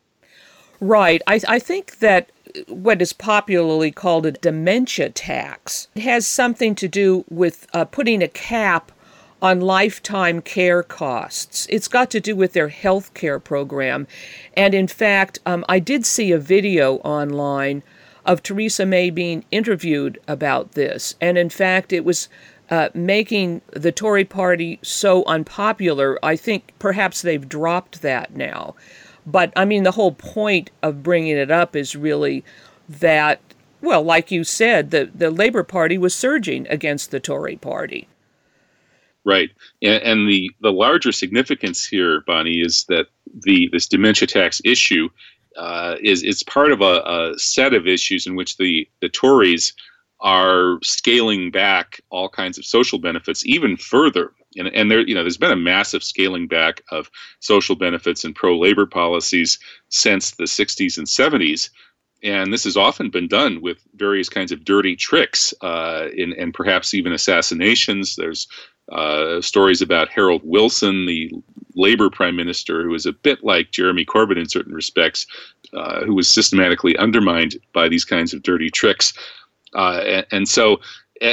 [0.81, 1.21] Right.
[1.27, 2.31] I, I think that
[2.66, 8.29] what is popularly called a dementia tax has something to do with uh, putting a
[8.29, 8.90] cap
[9.43, 11.66] on lifetime care costs.
[11.71, 14.07] It's got to do with their health care program.
[14.55, 17.83] And in fact, um, I did see a video online
[18.25, 21.14] of Theresa May being interviewed about this.
[21.21, 22.29] And in fact, it was
[22.71, 26.19] uh, making the Tory party so unpopular.
[26.23, 28.75] I think perhaps they've dropped that now.
[29.26, 32.44] But I mean, the whole point of bringing it up is really
[32.88, 33.40] that,
[33.80, 38.09] well, like you said, the, the Labour Party was surging against the Tory party.
[39.24, 39.50] Right,
[39.83, 45.11] and, and, the the larger significance here, Bonnie, is that the this dementia tax issue
[45.59, 47.02] uh, is is part of a,
[47.35, 49.74] a, set of issues in which the the Tories
[50.20, 54.33] are scaling back all kinds of social benefits even further.
[54.56, 58.35] And, and there, you know, there's been a massive scaling back of social benefits and
[58.35, 61.70] pro-labor policies since the 60s and 70s
[62.22, 66.52] and this has often been done with various kinds of dirty tricks uh, in, and
[66.52, 68.16] perhaps even assassinations.
[68.16, 68.46] There's
[68.92, 71.30] uh, stories about Harold Wilson, the
[71.74, 75.26] Labor Prime Minister, who is a bit like Jeremy Corbyn in certain respects,
[75.72, 79.12] uh, who was systematically undermined by these kinds of dirty tricks.
[79.74, 80.80] Uh, and, and, so,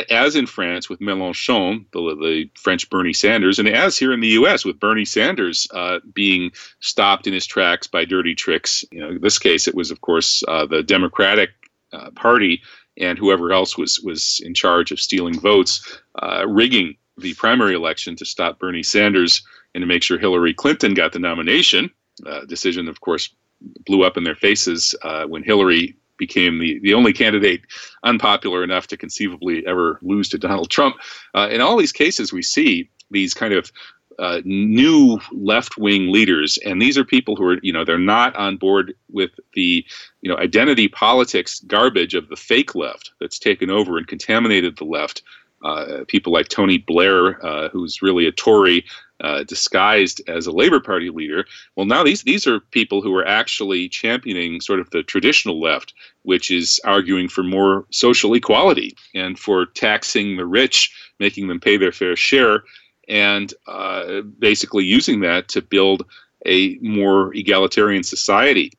[0.09, 4.27] as in France with Mélenchon, the, the, French Bernie Sanders, and as here in the
[4.29, 4.65] U.S.
[4.65, 8.83] with Bernie Sanders uh, being stopped in his tracks by dirty tricks.
[8.91, 11.51] You know, in this case, it was, of course, uh, the Democratic
[12.15, 12.61] Party
[12.97, 15.99] and whoever else was was in charge of stealing votes,
[16.45, 19.41] rigging the primary election to stop Bernie Sanders
[19.73, 21.89] and to make sure Hillary Clinton got the nomination.
[22.25, 23.29] Uh, decision, of course,
[23.85, 27.61] blew up in their faces uh, when Hillary became the, the only candidate
[28.03, 30.95] unpopular enough to conceivably ever lose to Donald Trump.
[31.35, 33.71] Uh, in all these cases, we see these kind of
[34.19, 38.57] uh, new left-wing leaders, and these are people who are, you know, they're not on
[38.57, 39.85] board with the,
[40.21, 44.85] you know, identity politics garbage of the fake left that's taken over and contaminated the
[44.85, 45.21] left
[45.63, 48.85] uh, people like Tony Blair, uh, who's really a Tory
[49.21, 51.45] uh, disguised as a Labour Party leader.
[51.75, 55.93] Well, now these these are people who are actually championing sort of the traditional left,
[56.23, 61.77] which is arguing for more social equality and for taxing the rich, making them pay
[61.77, 62.63] their fair share,
[63.07, 66.05] and uh, basically using that to build
[66.45, 68.71] a more egalitarian society.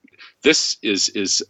[0.43, 1.43] This is is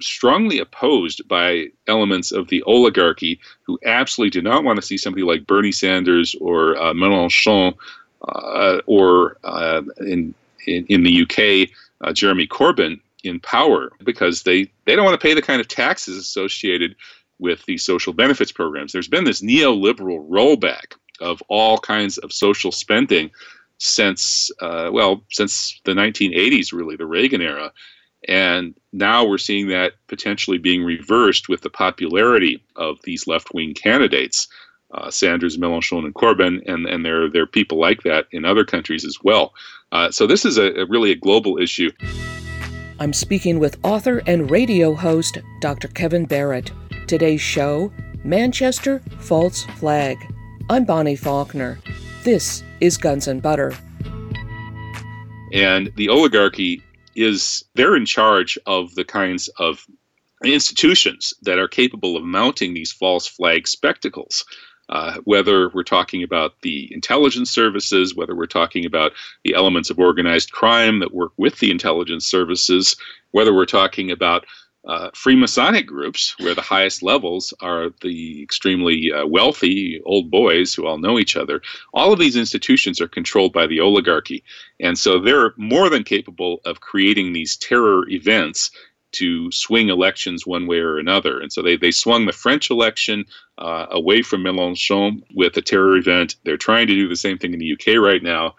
[0.00, 5.22] strongly opposed by elements of the oligarchy who absolutely do not want to see somebody
[5.22, 7.74] like Bernie Sanders or uh, Mélenchon
[8.86, 10.34] or uh, in,
[10.66, 11.68] in, in the UK
[12.00, 15.68] uh, Jeremy Corbyn in power because they they don't want to pay the kind of
[15.68, 16.94] taxes associated
[17.38, 18.92] with these social benefits programs.
[18.92, 23.30] There's been this neoliberal rollback of all kinds of social spending
[23.78, 27.72] since uh, well since the 1980s really the Reagan era
[28.28, 33.74] and now we're seeing that potentially being reversed with the popularity of these left wing
[33.74, 34.48] candidates,
[34.94, 38.64] uh, Sanders, Mélenchon, and Corbyn, and, and there, there are people like that in other
[38.64, 39.54] countries as well.
[39.92, 41.90] Uh, so this is a, a really a global issue.
[43.00, 45.88] I'm speaking with author and radio host Dr.
[45.88, 46.70] Kevin Barrett.
[47.06, 47.92] Today's show
[48.24, 50.16] Manchester False Flag.
[50.70, 51.78] I'm Bonnie Faulkner.
[52.22, 53.74] This is Guns and Butter.
[55.52, 56.82] And the oligarchy
[57.14, 59.86] is they're in charge of the kinds of
[60.44, 64.44] institutions that are capable of mounting these false flag spectacles.
[64.88, 69.98] Uh, whether we're talking about the intelligence services, whether we're talking about the elements of
[69.98, 72.96] organized crime that work with the intelligence services,
[73.30, 74.44] whether we're talking about
[74.86, 80.86] uh, Freemasonic groups, where the highest levels are the extremely uh, wealthy old boys who
[80.86, 81.62] all know each other.
[81.94, 84.44] All of these institutions are controlled by the oligarchy.
[84.80, 88.70] And so they're more than capable of creating these terror events
[89.14, 91.40] to swing elections one way or another.
[91.40, 93.24] And so they, they swung the French election
[93.58, 96.36] uh, away from Mélenchon with a terror event.
[96.44, 98.54] They're trying to do the same thing in the UK right now.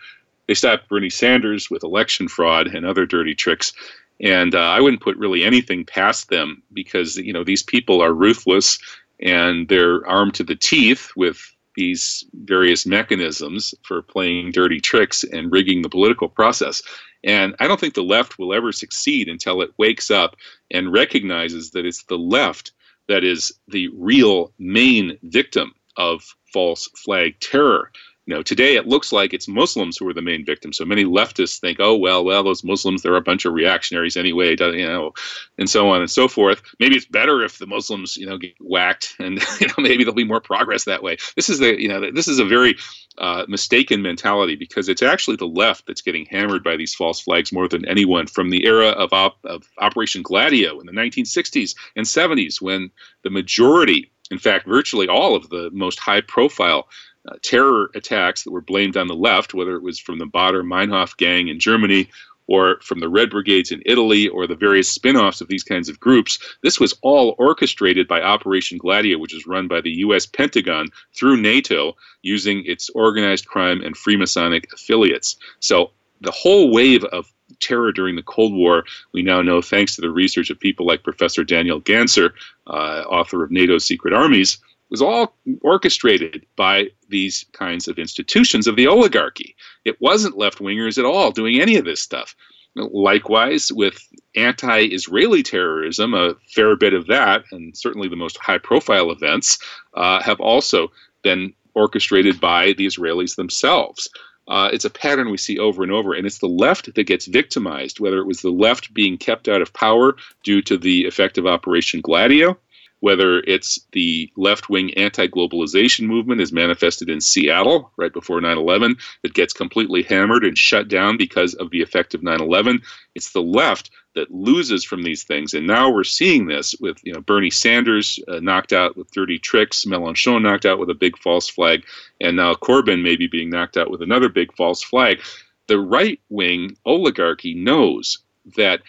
[0.48, 3.74] They stopped Bernie Sanders with election fraud and other dirty tricks.
[4.22, 8.14] And uh, I wouldn't put really anything past them because you know these people are
[8.14, 8.80] ruthless
[9.20, 11.40] and they're armed to the teeth with
[11.76, 16.82] these various mechanisms for playing dirty tricks and rigging the political process.
[17.26, 20.36] And I don't think the left will ever succeed until it wakes up
[20.70, 22.72] and recognizes that it's the left
[23.08, 27.92] that is the real main victim of false flag terror
[28.26, 30.78] you know, today it looks like it's Muslims who are the main victims.
[30.78, 34.56] So many leftists think, oh well, well, those Muslims they're a bunch of reactionaries anyway,
[34.60, 35.14] you know,
[35.60, 36.64] and so on and so forth.
[36.80, 40.16] Maybe it's better if the Muslims, you know, get whacked, and you know, maybe there'll
[40.16, 41.18] be more progress that way.
[41.36, 42.76] This is the, you know, this is a very
[43.20, 47.54] uh, mistaken mentality because it's actually the left that's getting hammered by these false flags
[47.54, 52.06] more than anyone from the era of, op- of Operation Gladio in the 1960s and
[52.06, 52.90] 70s, when
[53.24, 56.88] the majority, in fact, virtually all of the most high profile
[57.28, 60.64] uh, terror attacks that were blamed on the left, whether it was from the Baader
[60.64, 62.10] Meinhof gang in Germany
[62.48, 65.90] or from the Red Brigades in Italy or the various spin offs of these kinds
[65.90, 66.38] of groups.
[66.62, 70.26] This was all orchestrated by Operation Gladio, which is run by the U.S.
[70.26, 75.38] Pentagon through NATO using its organized crime and Freemasonic affiliates.
[75.60, 80.02] So the whole wave of terror during the Cold War, we now know thanks to
[80.02, 82.32] the research of people like Professor Daniel Ganser,
[82.68, 84.58] uh, author of NATO's Secret Armies,
[84.90, 89.56] was all orchestrated by these kinds of institutions of the oligarchy.
[89.84, 92.36] It wasn't left wingers at all doing any of this stuff.
[92.76, 98.58] Likewise, with anti Israeli terrorism, a fair bit of that, and certainly the most high
[98.58, 99.58] profile events,
[99.94, 100.92] uh, have also
[101.24, 104.10] been orchestrated by the Israelis themselves.
[104.48, 107.26] Uh, it's a pattern we see over and over, and it's the left that gets
[107.26, 111.38] victimized, whether it was the left being kept out of power due to the effect
[111.38, 112.58] of Operation Gladio,
[113.06, 118.58] whether it's the left wing anti globalization movement is manifested in Seattle right before 9
[118.58, 122.82] 11 that gets completely hammered and shut down because of the effect of 9 11.
[123.14, 125.54] It's the left that loses from these things.
[125.54, 129.38] And now we're seeing this with you know Bernie Sanders uh, knocked out with dirty
[129.38, 131.84] tricks, Mélenchon knocked out with a big false flag,
[132.20, 135.22] and now Corbyn maybe being knocked out with another big false flag.
[135.68, 138.18] The right wing oligarchy knows
[138.58, 138.82] that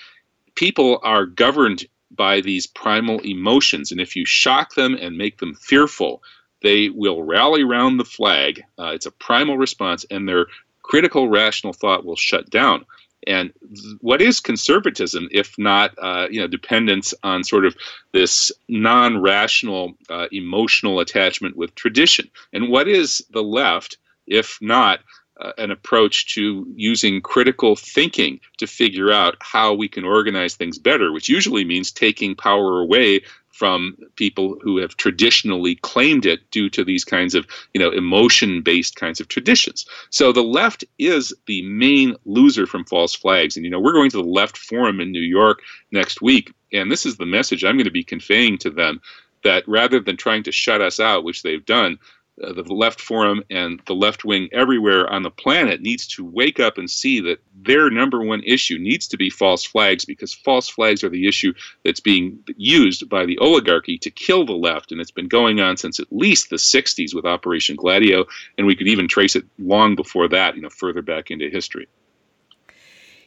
[0.55, 3.92] people are governed by these primal emotions.
[3.92, 6.23] And if you shock them and make them fearful,
[6.62, 8.62] they will rally around the flag.
[8.79, 10.47] Uh, it's a primal response, and their
[10.83, 12.87] critical, rational thought will shut down.
[13.27, 13.53] And
[14.01, 17.75] what is conservatism, if not, uh, you know, dependence on sort of
[18.12, 22.31] this non-rational, uh, emotional attachment with tradition?
[22.53, 25.01] And what is the left, if not
[25.40, 30.79] uh, an approach to using critical thinking to figure out how we can organize things
[30.79, 33.20] better, which usually means taking power away
[33.51, 38.61] from people who have traditionally claimed it due to these kinds of you know emotion
[38.61, 39.87] based kinds of traditions.
[40.11, 43.57] So the left is the main loser from false flags.
[43.57, 46.90] And you know we're going to the left forum in new york next week and
[46.90, 49.01] this is the message i'm going to be conveying to them
[49.44, 51.99] that rather than trying to shut us out which they've done
[52.42, 56.61] uh, the left forum and the left wing everywhere on the planet needs to wake
[56.61, 60.68] up and see that their number one issue needs to be false flags because false
[60.68, 64.92] flags are the issue that's being used by the oligarchy to kill the left.
[64.92, 68.27] And it's been going on since at least the 60s with Operation Gladio.
[68.59, 71.88] And we could even trace it long before that, you know, further back into history.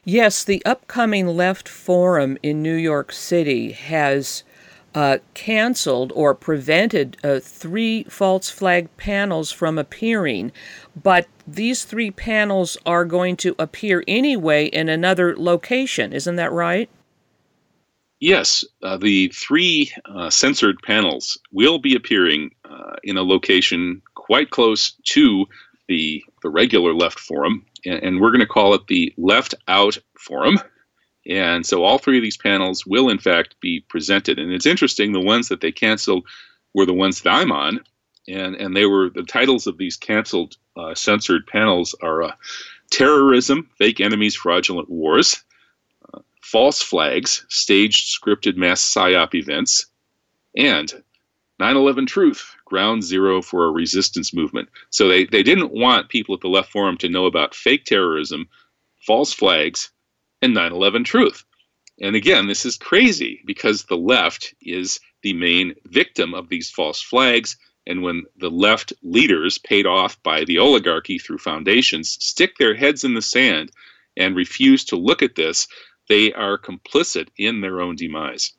[0.04, 4.43] Yes, the upcoming Left Forum in New York City has
[4.95, 10.52] uh, canceled or prevented uh, three false flag panels from appearing,
[11.02, 16.13] but these three panels are going to appear anyway in another location.
[16.13, 16.89] Isn't that right?
[18.19, 24.49] Yes, uh, the three uh, censored panels will be appearing uh, in a location quite
[24.49, 25.45] close to
[25.88, 29.97] the the regular left forum, and, and we're going to call it the Left Out
[30.17, 30.60] Forum.
[31.27, 34.39] And so all three of these panels will, in fact, be presented.
[34.39, 36.26] And it's interesting, the ones that they canceled
[36.74, 37.82] were the ones that I'm on.
[38.28, 42.32] And, and they were the titles of these canceled, uh, censored panels are uh,
[42.91, 45.43] Terrorism, Fake Enemies, Fraudulent Wars,
[46.13, 49.88] uh, False Flags, Staged Scripted Mass PSYOP Events,
[50.55, 51.03] and
[51.59, 54.70] 9/11 Truth, ground zero for a resistance movement.
[54.89, 58.47] So they they didn't want people at the Left Forum to know about fake terrorism,
[59.05, 59.91] false flags,
[60.42, 61.44] and 9/11 Truth.
[62.02, 67.02] And again, this is crazy because the left is the main victim of these false
[67.02, 67.58] flags.
[67.88, 73.04] And when the left leaders, paid off by the oligarchy through foundations, stick their heads
[73.04, 73.72] in the sand
[74.16, 75.68] and refuse to look at this,
[76.08, 78.54] they are complicit in their own demise.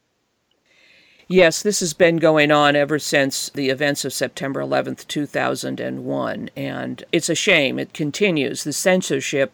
[1.28, 7.05] Yes, this has been going on ever since the events of September 11th, 2001, and
[7.12, 7.78] it's a shame.
[7.78, 8.64] It continues.
[8.64, 9.53] The censorship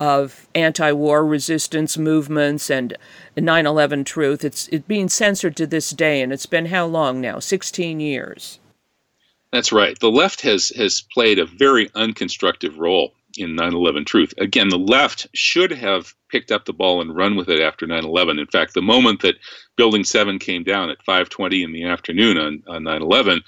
[0.00, 2.96] of anti-war resistance movements and
[3.36, 4.44] 9/11 truth.
[4.44, 7.38] It's it being censored to this day, and it's been how long now?
[7.38, 8.58] 16 years.
[9.52, 9.98] That's right.
[10.00, 14.32] The left has has played a very unconstructive role in 9/11 truth.
[14.38, 18.38] Again, the left should have picked up the ball and run with it after 9/11.
[18.38, 19.36] In fact, the moment that
[19.76, 23.42] Building 7 came down at 5:20 in the afternoon on on 9/11,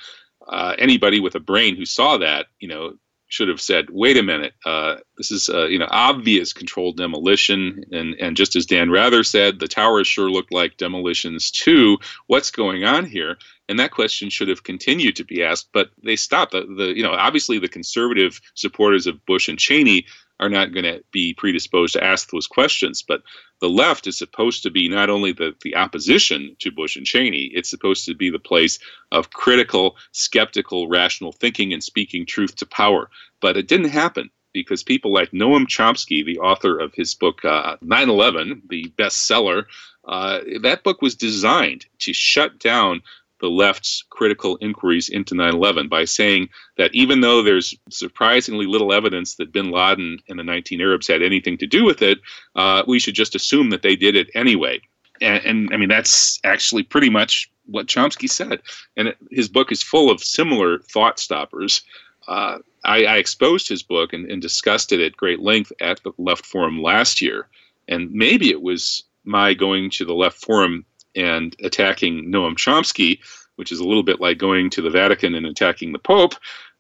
[0.49, 2.95] uh, anybody with a brain who saw that, you know,
[3.33, 7.83] should have said, "Wait a minute, uh, this is uh, you know obvious controlled demolition."
[7.91, 11.97] And and just as Dan Rather said, the towers sure looked like demolitions too.
[12.27, 13.39] What's going on here?
[13.71, 16.53] And that question should have continued to be asked, but they stopped.
[16.53, 20.05] The, the you know obviously the conservative supporters of Bush and Cheney
[20.41, 23.03] are not going to be predisposed to ask those questions.
[23.03, 23.23] But
[23.61, 27.51] the left is supposed to be not only the, the opposition to Bush and Cheney,
[27.55, 28.79] it's supposed to be the place
[29.13, 33.09] of critical, skeptical, rational thinking and speaking truth to power.
[33.41, 37.77] But it didn't happen because people like Noam Chomsky, the author of his book uh,
[37.81, 39.65] 9 11, the bestseller,
[40.07, 43.03] uh, that book was designed to shut down
[43.43, 48.93] the left's critical inquiries into 9 11 by saying that even though there's surprisingly little
[48.93, 52.21] evidence that bin Laden and the 19 Arabs had anything to do with it,
[52.55, 54.81] uh, we should just assume that they did it anyway.
[55.21, 58.63] And, and I mean, that's actually pretty much what Chomsky said.
[58.97, 61.83] And it, his book is full of similar thought stoppers.
[62.29, 66.13] Uh, I, I, exposed his book and, and discussed it at great length at the
[66.19, 67.49] Left Forum last year.
[67.89, 70.85] And maybe it was my going to the Left Forum
[71.15, 73.19] and attacking Noam Chomsky,
[73.57, 76.35] which is a little bit like going to the Vatican and attacking the Pope,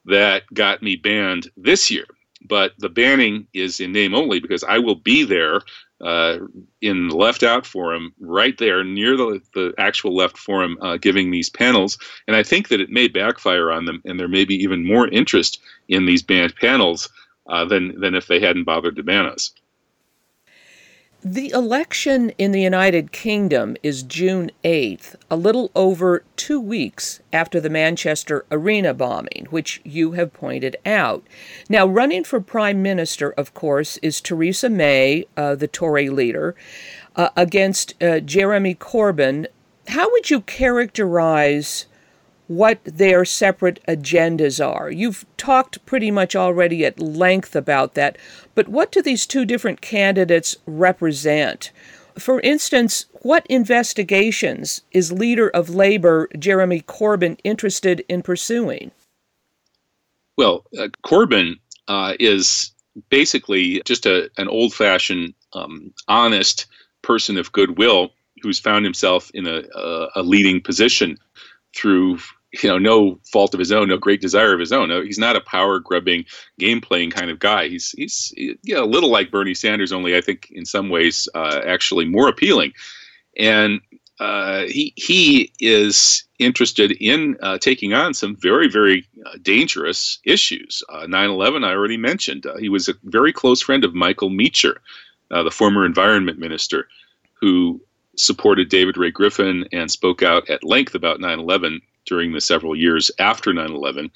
[0.04, 2.06] that got me banned this year.
[2.44, 5.60] But the banning is in name only because I will be there
[6.00, 6.38] uh,
[6.80, 11.30] in the Left Out Forum, right there near the, the actual Left Forum, uh, giving
[11.30, 11.98] these panels.
[12.26, 15.06] And I think that it may backfire on them, and there may be even more
[15.06, 17.08] interest in these banned panels
[17.46, 19.52] uh, than, than if they hadn't bothered to ban us.
[21.24, 27.60] The election in the United Kingdom is June 8th, a little over two weeks after
[27.60, 31.24] the Manchester Arena bombing, which you have pointed out.
[31.68, 36.56] Now, running for Prime Minister, of course, is Theresa May, uh, the Tory leader,
[37.14, 39.46] uh, against uh, Jeremy Corbyn.
[39.86, 41.86] How would you characterize
[42.56, 44.90] what their separate agendas are.
[44.90, 48.18] You've talked pretty much already at length about that,
[48.54, 51.70] but what do these two different candidates represent?
[52.18, 58.90] For instance, what investigations is leader of Labour Jeremy Corbyn interested in pursuing?
[60.36, 62.72] Well, uh, Corbyn uh, is
[63.08, 66.66] basically just a, an old fashioned, um, honest
[67.00, 68.10] person of goodwill
[68.42, 71.16] who's found himself in a, a, a leading position
[71.74, 72.18] through
[72.52, 74.88] you know no fault of his own, no great desire of his own.
[74.88, 76.24] No, he's not a power grubbing,
[76.58, 77.68] game playing kind of guy.
[77.68, 82.04] He's he's a little like Bernie Sanders, only I think in some ways uh, actually
[82.04, 82.72] more appealing.
[83.38, 83.80] And
[84.20, 90.82] uh, he he is interested in uh, taking on some very very uh, dangerous issues.
[90.90, 92.44] 9/11 uh, I already mentioned.
[92.44, 94.76] Uh, he was a very close friend of Michael Meacher,
[95.30, 96.86] the former environment minister,
[97.32, 97.80] who
[98.16, 102.76] supported David Ray Griffin and spoke out at length about 9 11 during the several
[102.76, 104.10] years after 9 11.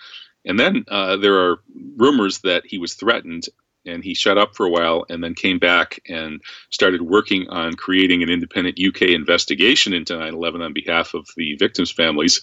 [0.44, 1.60] And then uh, there are
[1.96, 3.48] rumors that he was threatened
[3.84, 7.74] and he shut up for a while and then came back and started working on
[7.74, 12.42] creating an independent UK investigation into 9 11 on behalf of the victims' families.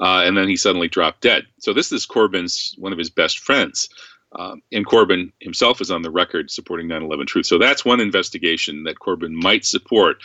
[0.00, 1.44] Uh, and then he suddenly dropped dead.
[1.58, 3.88] So this is Corbyn's one of his best friends.
[4.32, 7.46] Um, and Corbyn himself is on the record supporting 9 11 truth.
[7.46, 10.18] So that's one investigation that Corbyn might support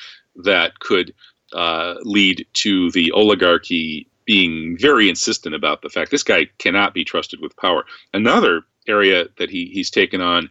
[0.44, 1.14] that could
[1.54, 7.04] uh, lead to the oligarchy being very insistent about the fact this guy cannot be
[7.04, 7.86] trusted with power.
[8.14, 10.50] Another area that he, he's taken on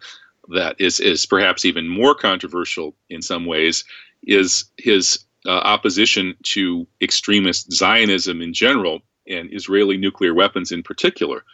[0.49, 3.85] that is, is perhaps even more controversial in some ways
[4.27, 11.45] is his uh, opposition to extremist Zionism in general and Israeli nuclear weapons in particular.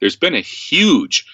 [0.00, 1.26] There's been a huge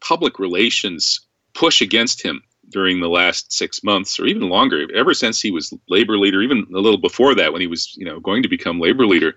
[0.00, 1.20] public relations
[1.54, 5.74] push against him during the last six months or even longer, ever since he was
[5.88, 8.80] labor leader, even a little before that when he was, you know, going to become
[8.80, 9.34] labor leader.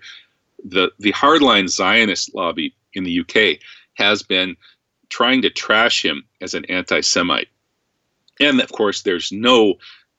[0.68, 3.60] The the hardline Zionist lobby in the UK
[3.94, 4.56] has been
[5.08, 7.48] trying to trash him as an anti-Semite,
[8.40, 9.74] and of course, there's no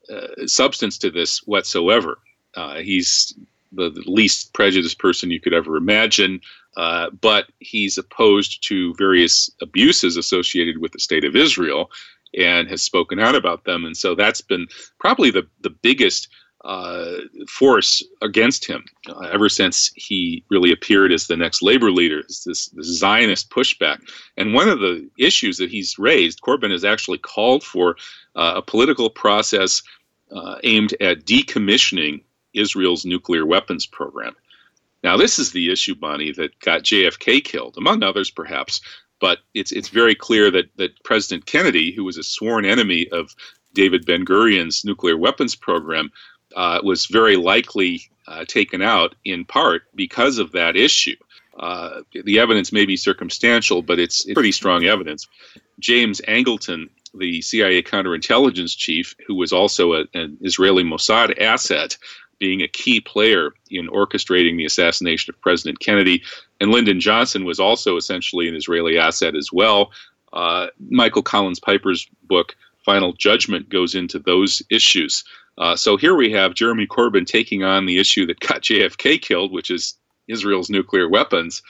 [0.10, 2.20] uh, substance to this whatsoever.
[2.56, 3.38] Uh, he's
[3.74, 6.40] the, the, least prejudiced person you could ever imagine,
[6.78, 11.92] uh, but he's opposed to various abuses associated with the state of Israel
[12.38, 13.86] and has spoken out about them.
[13.86, 14.68] And so that's been
[15.00, 16.30] probably the, the biggest
[16.68, 22.24] uh, force against him uh, ever since he really appeared as the next labor leader,
[22.24, 24.00] this, this, Zionist pushback.
[24.36, 27.96] And one of the issues that he's raised, Corbyn has actually called for
[28.36, 29.82] uh, a political process
[30.30, 32.22] uh, aimed at decommissioning
[32.54, 34.36] Israel's nuclear weapons program.
[35.06, 38.82] Now, this is the issue, Bonnie, that got JFK killed, among others, perhaps.
[39.22, 43.34] But it's it's very clear that that President Kennedy, who was a sworn enemy of
[43.74, 46.12] David Ben Gurion's nuclear weapons program,
[46.56, 51.16] uh, was very likely uh, taken out in part because of that issue.
[51.60, 55.28] Uh, the evidence may be circumstantial, but it's, it's pretty strong evidence.
[55.80, 61.98] James Angleton, the CIA counterintelligence chief, who was also a, an Israeli Mossad asset,
[62.40, 66.22] being a key player in orchestrating the assassination of President Kennedy.
[66.62, 69.92] And Lyndon Johnson was also essentially an Israeli asset as well.
[70.34, 75.24] Uh, Michael Collins Piper's book, Final Judgment, goes into those issues.
[75.58, 79.52] Uh, so here we have Jeremy Corbyn taking on the issue that got JFK killed,
[79.52, 79.96] which is
[80.28, 81.62] Israel's nuclear weapons.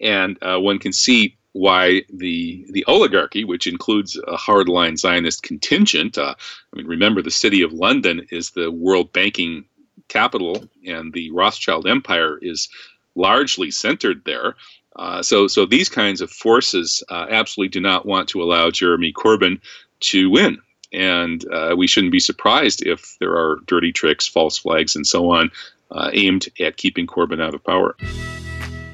[0.00, 6.18] And uh, one can see why the the oligarchy, which includes a hardline Zionist contingent,
[6.18, 9.64] uh, I mean, remember the city of London is the world banking
[10.08, 12.68] capital, and the Rothschild Empire is
[13.14, 14.56] largely centered there.
[14.96, 19.12] Uh, so, so these kinds of forces uh, absolutely do not want to allow Jeremy
[19.12, 19.60] Corbyn
[20.00, 20.58] to win.
[20.94, 25.30] And uh, we shouldn't be surprised if there are dirty tricks, false flags, and so
[25.32, 25.50] on
[25.90, 27.96] uh, aimed at keeping Corbyn out of power.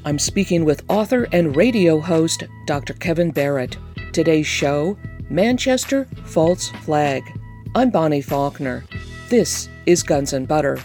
[0.04, 2.94] I'm speaking with author and radio host Dr.
[2.94, 3.76] Kevin Barrett.
[4.12, 4.96] Today's show
[5.28, 7.22] Manchester False Flag.
[7.74, 8.84] I'm Bonnie Faulkner.
[9.28, 10.78] This is Guns and Butter.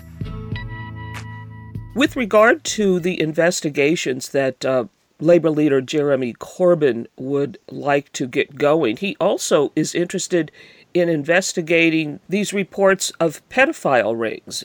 [1.96, 4.86] With regard to the investigations that uh,
[5.22, 10.52] Labor leader Jeremy Corbyn would like to get going, he also is interested
[10.96, 14.64] in investigating these reports of pedophile rings.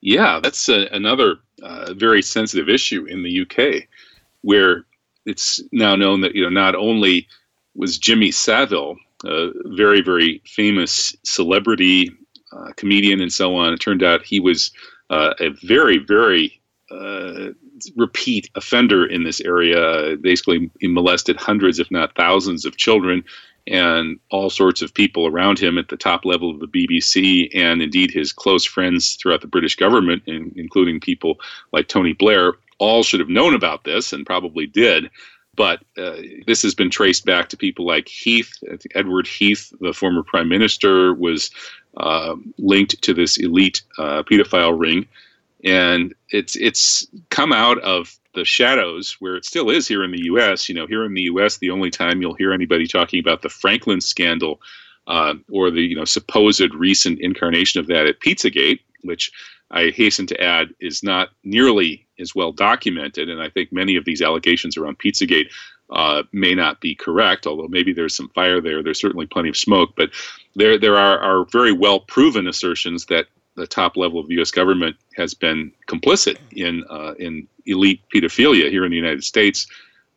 [0.00, 3.88] Yeah, that's a, another uh, very sensitive issue in the UK,
[4.42, 4.84] where
[5.24, 7.26] it's now known that you know not only
[7.74, 12.10] was Jimmy Savile a very very famous celebrity
[12.52, 14.70] uh, comedian and so on, it turned out he was
[15.10, 16.60] uh, a very, very
[16.90, 17.50] uh,
[17.96, 20.16] repeat offender in this area.
[20.16, 23.24] Basically, he molested hundreds, if not thousands, of children
[23.66, 27.80] and all sorts of people around him at the top level of the BBC and
[27.80, 31.40] indeed his close friends throughout the British government, including people
[31.72, 35.10] like Tony Blair, all should have known about this and probably did.
[35.56, 38.52] But uh, this has been traced back to people like Heath.
[38.94, 41.50] Edward Heath, the former prime minister, was
[41.96, 45.06] uh, linked to this elite uh, pedophile ring,
[45.64, 50.24] and it's it's come out of the shadows where it still is here in the
[50.24, 50.68] U.S.
[50.68, 53.48] You know, here in the U.S., the only time you'll hear anybody talking about the
[53.48, 54.60] Franklin scandal
[55.06, 59.32] uh, or the you know supposed recent incarnation of that at Pizzagate, which
[59.70, 64.04] I hasten to add is not nearly as well documented, and I think many of
[64.04, 65.50] these allegations around Pizzagate
[65.90, 68.82] uh, may not be correct, although maybe there's some fire there.
[68.82, 70.10] There's certainly plenty of smoke, but
[70.54, 73.26] there there are, are very well proven assertions that
[73.56, 74.50] the top level of the U.S.
[74.50, 79.66] government has been complicit in uh, in elite pedophilia here in the United States.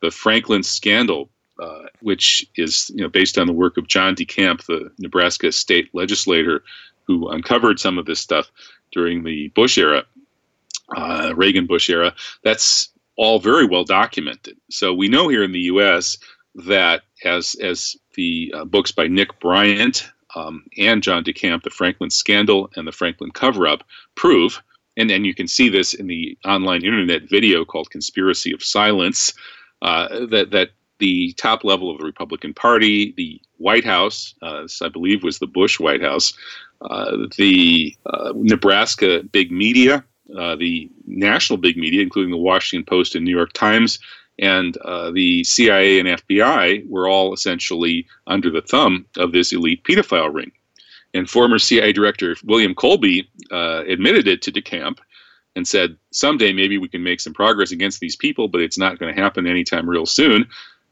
[0.02, 1.30] The Franklin scandal,
[1.62, 5.94] uh, which is you know based on the work of John DeCamp, the Nebraska state
[5.94, 6.64] legislator
[7.06, 8.52] who uncovered some of this stuff
[8.92, 10.04] during the Bush era,
[10.96, 12.14] uh, Reagan Bush era.
[12.44, 14.58] That's all very well documented.
[14.70, 16.18] So we know here in the U.S.
[16.56, 22.10] that as as the uh, books by Nick Bryant um, and John DeCamp, the Franklin
[22.10, 23.84] scandal and the Franklin cover-up,
[24.16, 24.62] prove,
[24.98, 29.34] and then you can see this in the online internet video called "Conspiracy of Silence,"
[29.82, 34.82] uh, that that the top level of the Republican Party, the White House, uh, this
[34.82, 36.34] I believe was the Bush White House,
[36.82, 40.04] uh, the uh, Nebraska big media,
[40.38, 44.00] uh, the national big media, including the Washington Post and New York Times,
[44.40, 49.84] and uh, the CIA and FBI were all essentially under the thumb of this elite
[49.84, 50.52] pedophile ring.
[51.14, 55.00] And former CIA Director William Colby uh, admitted it to DeCamp
[55.56, 59.00] and said, someday maybe we can make some progress against these people, but it's not
[59.00, 60.48] going to happen anytime real soon.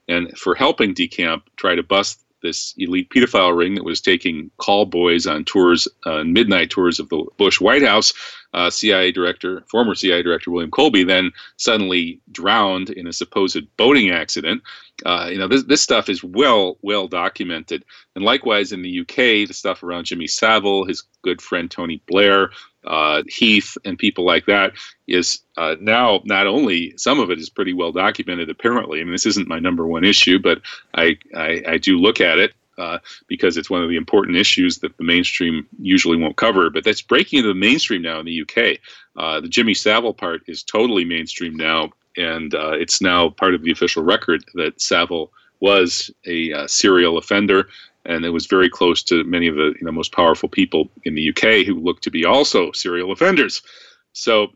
[0.08, 4.86] And for helping DeCamp try to bust this elite pedophile ring that was taking call
[4.86, 8.14] boys on tours, uh, midnight tours of the Bush White House.
[8.54, 14.12] Uh, CIA director, former CIA director William Colby, then suddenly drowned in a supposed boating
[14.12, 14.64] accident.
[15.06, 17.84] Uh, you know, this, this stuff is well, well documented.
[18.16, 22.52] And likewise in the UK, the stuff around Jimmy Savile, his good friend Tony Blair,
[22.86, 24.74] uh, Heath, and people like that
[25.08, 28.50] is uh, now not only some of it is pretty well documented.
[28.50, 30.62] Apparently, I mean, this isn't my number one issue, but
[30.94, 32.54] I I, I do look at it.
[32.78, 36.70] Uh, because it's one of the important issues that the mainstream usually won't cover.
[36.70, 38.80] But that's breaking into the mainstream now in the UK.
[39.16, 43.62] Uh, the Jimmy Savile part is totally mainstream now, and uh, it's now part of
[43.62, 45.32] the official record that Savile
[45.62, 47.70] was a uh, serial offender
[48.06, 51.16] and it was very close to many of the you know, most powerful people in
[51.16, 53.62] the UK who looked to be also serial offenders.
[54.14, 54.48] So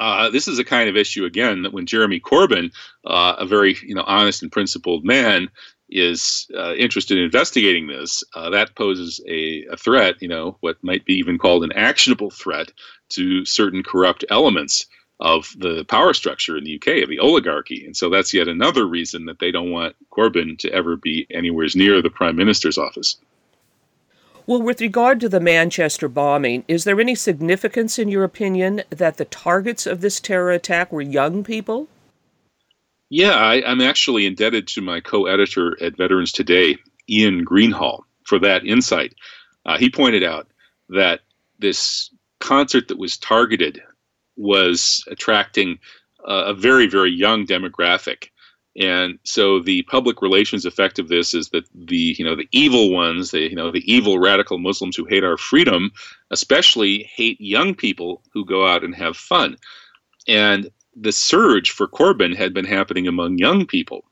[0.00, 2.72] uh, this is a kind of issue again that when Jeremy Corbyn,
[3.04, 5.48] uh, a very you know honest and principled man,
[5.90, 10.16] is uh, interested in investigating this, uh, that poses a, a threat.
[10.20, 12.72] You know what might be even called an actionable threat
[13.10, 14.86] to certain corrupt elements
[15.22, 17.86] of the power structure in the UK, of the oligarchy.
[17.86, 21.68] And so that's yet another reason that they don't want Corbyn to ever be anywhere
[21.76, 23.16] near the Prime Minister's office.
[24.48, 29.16] Well, with regard to the Manchester bombing, is there any significance, in your opinion, that
[29.16, 31.86] the targets of this terror attack were young people?
[33.08, 36.76] Yeah, I, am actually indebted to my co editor at Veterans Today,
[37.08, 39.14] Ian Greenhalgh, for that insight.
[39.64, 40.48] Uh, he pointed out
[40.88, 41.20] that
[41.60, 42.10] this
[42.40, 43.80] concert that was targeted
[44.36, 45.78] was attracting
[46.24, 48.28] a very, very young demographic.
[48.80, 52.90] And so the public relations effect of this is that the you know the evil
[52.90, 55.92] ones, the you know the evil radical Muslims who hate our freedom,
[56.30, 59.56] especially hate young people who go out and have fun.
[60.26, 64.04] And the surge for Corbyn had been happening among young people.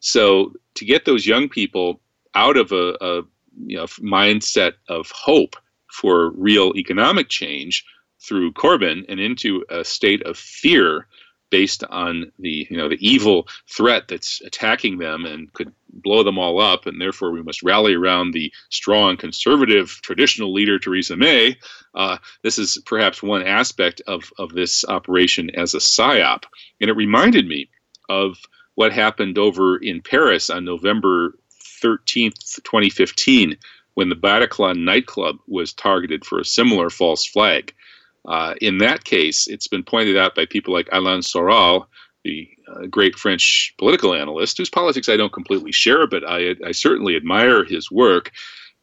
[0.00, 2.00] So to get those young people
[2.34, 3.22] out of a, a
[3.64, 5.56] you know mindset of hope
[5.90, 7.84] for real economic change
[8.20, 11.06] through Corbyn and into a state of fear
[11.50, 16.38] based on the you know the evil threat that's attacking them and could blow them
[16.38, 16.86] all up.
[16.86, 21.56] And therefore we must rally around the strong conservative traditional leader Theresa May.
[21.94, 26.44] Uh, this is perhaps one aspect of of this operation as a psyop.
[26.80, 27.70] And it reminded me
[28.08, 28.38] of
[28.74, 31.34] what happened over in Paris on November
[31.82, 33.56] 13th 2015
[33.94, 37.74] when the Bataclan nightclub was targeted for a similar false flag
[38.28, 41.86] uh, in that case, it's been pointed out by people like Alain Soral,
[42.24, 46.72] the uh, great French political analyst, whose politics I don't completely share, but I, I
[46.72, 48.32] certainly admire his work.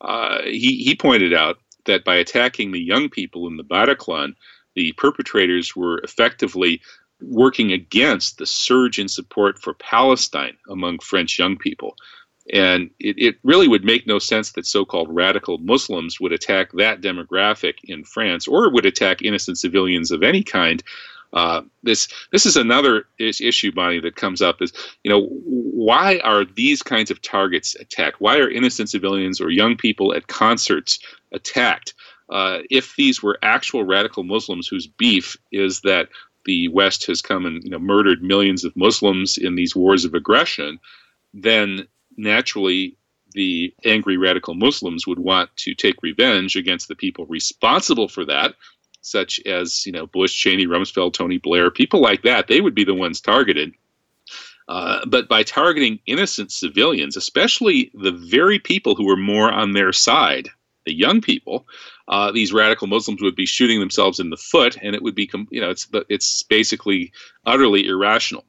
[0.02, 4.34] Uh, he, he pointed out that by attacking the young people in the Bataclan,
[4.74, 6.82] the perpetrators were effectively
[7.22, 11.96] working against the surge in support for Palestine among French young people.
[12.54, 16.72] And it, it really would make no sense that so called radical Muslims would attack
[16.74, 20.84] that demographic in France or would attack innocent civilians of any kind.
[21.34, 24.72] Uh, this this is another is issue, Bonnie, that comes up is
[25.04, 28.22] you know why are these kinds of targets attacked?
[28.22, 31.00] Why are innocent civilians or young people at concerts
[31.34, 31.94] attacked?
[32.30, 36.10] Uh, if these were actual radical Muslims whose beef is that
[36.46, 40.14] the West has come and you know murdered millions of Muslims in these wars of
[40.14, 40.80] aggression,
[41.34, 41.88] then
[42.18, 42.98] naturally
[43.34, 48.56] the angry radical Muslims would want to take revenge against the people responsible for that,
[49.02, 52.48] such as you know Bush, Cheney, Rumsfeld, Tony Blair, people like that.
[52.48, 53.74] They would be the ones targeted.
[54.68, 59.94] Uh, but by targeting innocent civilians, especially the very people who were more on their
[59.94, 60.50] side,
[60.86, 61.68] the young people,
[62.08, 65.30] uh, these radical Muslims would be shooting themselves in the foot, and it would be,
[65.52, 67.12] you know, it's it's basically
[67.46, 68.46] utterly irrational.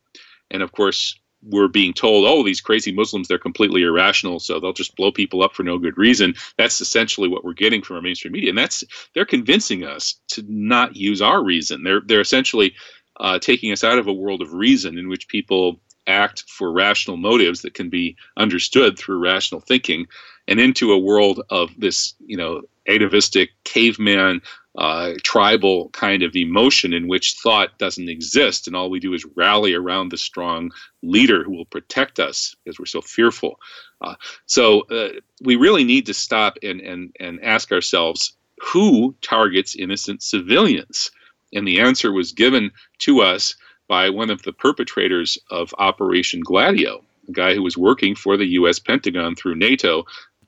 [0.50, 1.18] And of course,
[1.48, 5.42] we're being told, oh, these crazy Muslims, they're completely irrational, so they'll just blow people
[5.42, 6.34] up for no good reason.
[6.58, 8.84] That's essentially what we're getting from our mainstream media, and that's
[9.14, 11.82] they're convincing us to not use our reason.
[11.82, 12.74] They're they're essentially
[13.20, 17.16] uh, taking us out of a world of reason in which people act for rational
[17.16, 20.06] motives that can be understood through rational thinking,
[20.48, 24.40] and into a world of this, you know, atavistic caveman
[24.78, 29.24] uh, tribal kind of emotion in which thought doesn't exist, and all we do is
[29.34, 30.70] rally around the strong
[31.02, 33.58] leader who will protect us because we're so fearful.
[34.02, 35.08] Uh, so uh,
[35.40, 41.10] we really need to stop and, and, and ask ourselves who targets innocent civilians?
[41.52, 42.70] And the answer was given
[43.00, 43.54] to us
[43.88, 48.46] by one of the perpetrators of Operation Gladio, a guy who was working for the
[48.46, 48.78] U.S.
[48.78, 50.04] Pentagon through NATO,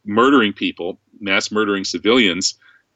[0.08, 2.54] murdering people, mass murdering civilians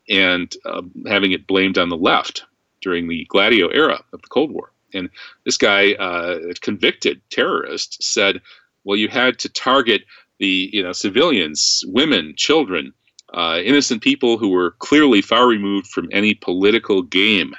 [0.08, 2.44] and uh, having it blamed on the left
[2.80, 4.72] during the Gladio era of the Cold War.
[4.94, 5.08] And
[5.44, 8.40] this guy, uh, convicted terrorist, said,
[8.84, 10.02] well, you had to target
[10.38, 12.92] the you know civilians, women, children,
[13.32, 17.54] uh, innocent people who were clearly far removed from any political game.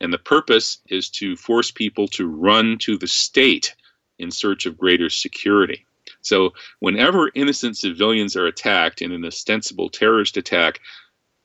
[0.00, 3.74] And the purpose is to force people to run to the state
[4.18, 5.86] in search of greater security.
[6.24, 10.80] So, whenever innocent civilians are attacked in an ostensible terrorist attack,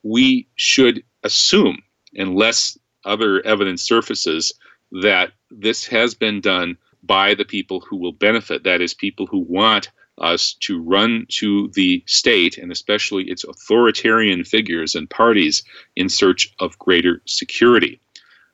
[0.03, 4.53] we should assume, unless other evidence surfaces,
[4.91, 8.63] that this has been done by the people who will benefit.
[8.63, 14.43] That is, people who want us to run to the state and especially its authoritarian
[14.43, 15.63] figures and parties
[15.95, 17.99] in search of greater security.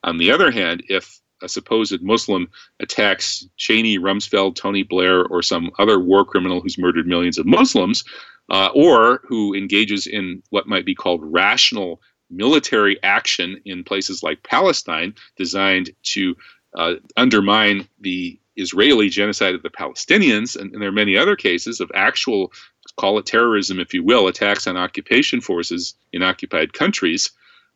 [0.04, 2.48] On the other hand, if a supposed Muslim
[2.80, 8.04] attacks Cheney, Rumsfeld, Tony Blair, or some other war criminal who's murdered millions of Muslims,
[8.50, 14.44] uh, or who engages in what might be called rational military action in places like
[14.44, 16.36] Palestine, designed to
[16.76, 21.80] uh, undermine the Israeli genocide of the Palestinians, and, and, there are many other cases
[21.80, 22.54] of actual,
[22.98, 27.32] call it terrorism if you will, attacks on occupation forces in occupied countries,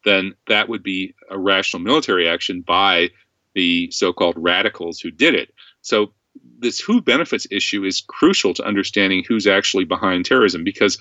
[0.06, 3.10] then that would be a rational military action by
[3.60, 5.54] the so called radicals who did it.
[5.82, 6.14] So
[6.60, 10.98] this who benefits issue is crucial to understanding who's actually behind terrorism because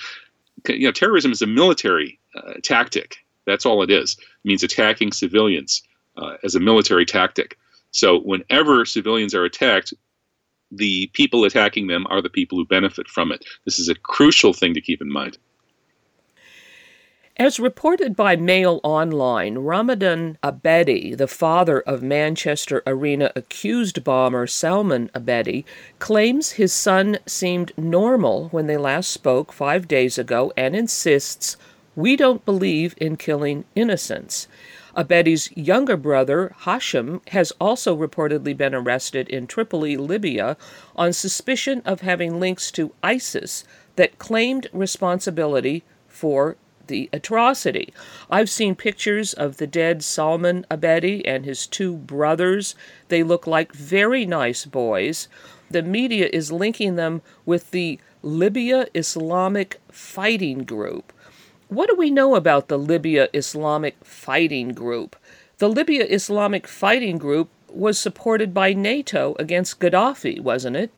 [0.68, 3.18] you know terrorism is a military uh, tactic.
[3.46, 4.16] That's all it is.
[4.18, 5.82] It means attacking civilians
[6.16, 7.56] uh, as a military tactic.
[7.92, 9.94] So whenever civilians are attacked,
[10.72, 13.44] the people attacking them are the people who benefit from it.
[13.64, 15.38] This is a crucial thing to keep in mind.
[17.40, 25.08] As reported by Mail Online, Ramadan Abedi, the father of Manchester Arena accused bomber Salman
[25.14, 25.64] Abedi,
[26.00, 31.56] claims his son seemed normal when they last spoke five days ago and insists
[31.94, 34.48] we don't believe in killing innocents.
[34.96, 40.56] Abedi's younger brother, Hashim, has also reportedly been arrested in Tripoli, Libya,
[40.96, 43.62] on suspicion of having links to ISIS
[43.94, 46.56] that claimed responsibility for
[46.88, 47.92] the atrocity.
[48.30, 52.74] I've seen pictures of the dead Salman Abedi and his two brothers.
[53.08, 55.28] They look like very nice boys.
[55.70, 61.12] The media is linking them with the Libya Islamic Fighting Group.
[61.68, 65.14] What do we know about the Libya Islamic Fighting Group?
[65.58, 70.90] The Libya Islamic Fighting Group was supported by NATO against Gaddafi, wasn't it?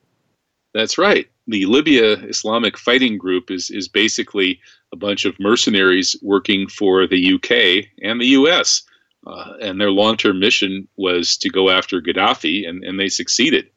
[0.73, 1.29] That's right.
[1.51, 4.61] The Libya Islamic Fighting Group is, is basically
[4.93, 8.83] a bunch of mercenaries working for the UK and the US.
[9.27, 13.69] Uh, and their long term mission was to go after Gaddafi, and, and they succeeded.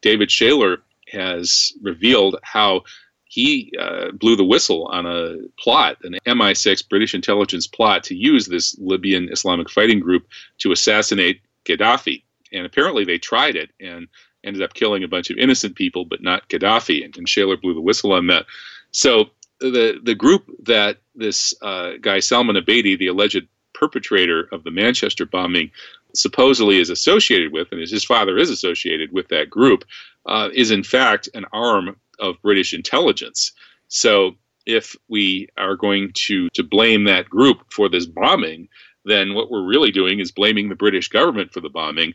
[0.00, 0.78] David Shayler
[1.12, 2.82] has revealed how
[3.26, 8.46] he uh, blew the whistle on a plot, an MI6 British intelligence plot to use
[8.48, 10.26] this Libyan Islamic fighting group
[10.58, 12.24] to assassinate Gaddafi.
[12.52, 14.08] And apparently they tried it and
[14.44, 17.04] ended up killing a bunch of innocent people, but not Gaddafi.
[17.04, 18.46] And, and Shayler blew the whistle on that.
[18.90, 19.30] So
[19.60, 25.26] the the group that this uh, guy Salman Abedi, the alleged perpetrator of the Manchester
[25.26, 25.70] bombing,
[26.14, 29.84] supposedly is associated with, and his father is associated with that group,
[30.26, 33.52] uh, is in fact an arm of British intelligence.
[33.88, 34.36] So
[34.66, 38.68] if we are going to to blame that group for this bombing,
[39.04, 42.14] then what we're really doing is blaming the British government for the bombing.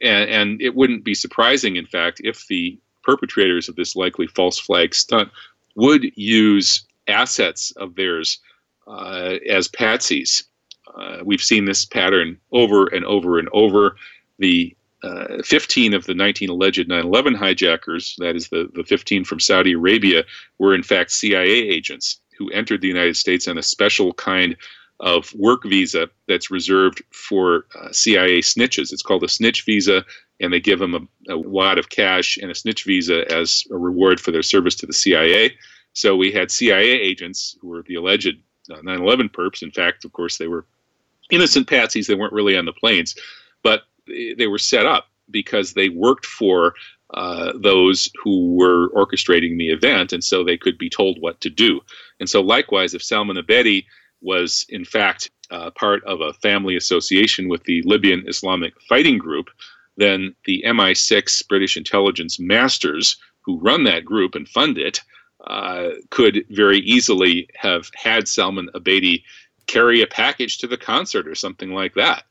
[0.00, 4.58] And, and it wouldn't be surprising, in fact, if the perpetrators of this likely false
[4.58, 5.30] flag stunt
[5.76, 8.38] would use assets of theirs
[8.86, 10.44] uh, as patsies.
[10.96, 13.96] Uh, we've seen this pattern over and over and over.
[14.38, 19.24] The uh, 15 of the 19 alleged 9 11 hijackers, that is, the, the 15
[19.24, 20.24] from Saudi Arabia,
[20.58, 24.56] were in fact CIA agents who entered the United States on a special kind
[25.00, 28.92] of work visa that's reserved for uh, CIA snitches.
[28.92, 30.04] It's called a snitch visa,
[30.40, 33.76] and they give them a, a wad of cash and a snitch visa as a
[33.76, 35.56] reward for their service to the CIA.
[35.92, 38.36] So we had CIA agents who were the alleged
[38.70, 39.62] uh, 9 11 perps.
[39.62, 40.66] In fact, of course, they were
[41.30, 42.06] innocent patsies.
[42.06, 43.14] They weren't really on the planes.
[43.62, 46.74] But they were set up because they worked for
[47.14, 51.50] uh, those who were orchestrating the event, and so they could be told what to
[51.50, 51.80] do.
[52.20, 53.84] And so, likewise, if Salman Abedi
[54.24, 59.50] was in fact uh, part of a family association with the Libyan Islamic Fighting Group,
[59.96, 65.00] then the MI6 British intelligence masters who run that group and fund it
[65.46, 69.22] uh, could very easily have had Salman Abedi
[69.66, 72.24] carry a package to the concert or something like that.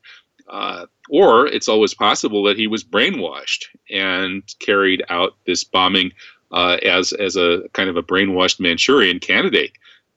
[0.48, 6.12] Uh, or it's always possible that he was brainwashed and carried out this bombing
[6.52, 9.72] uh, as as a kind of a brainwashed Manchurian candidate.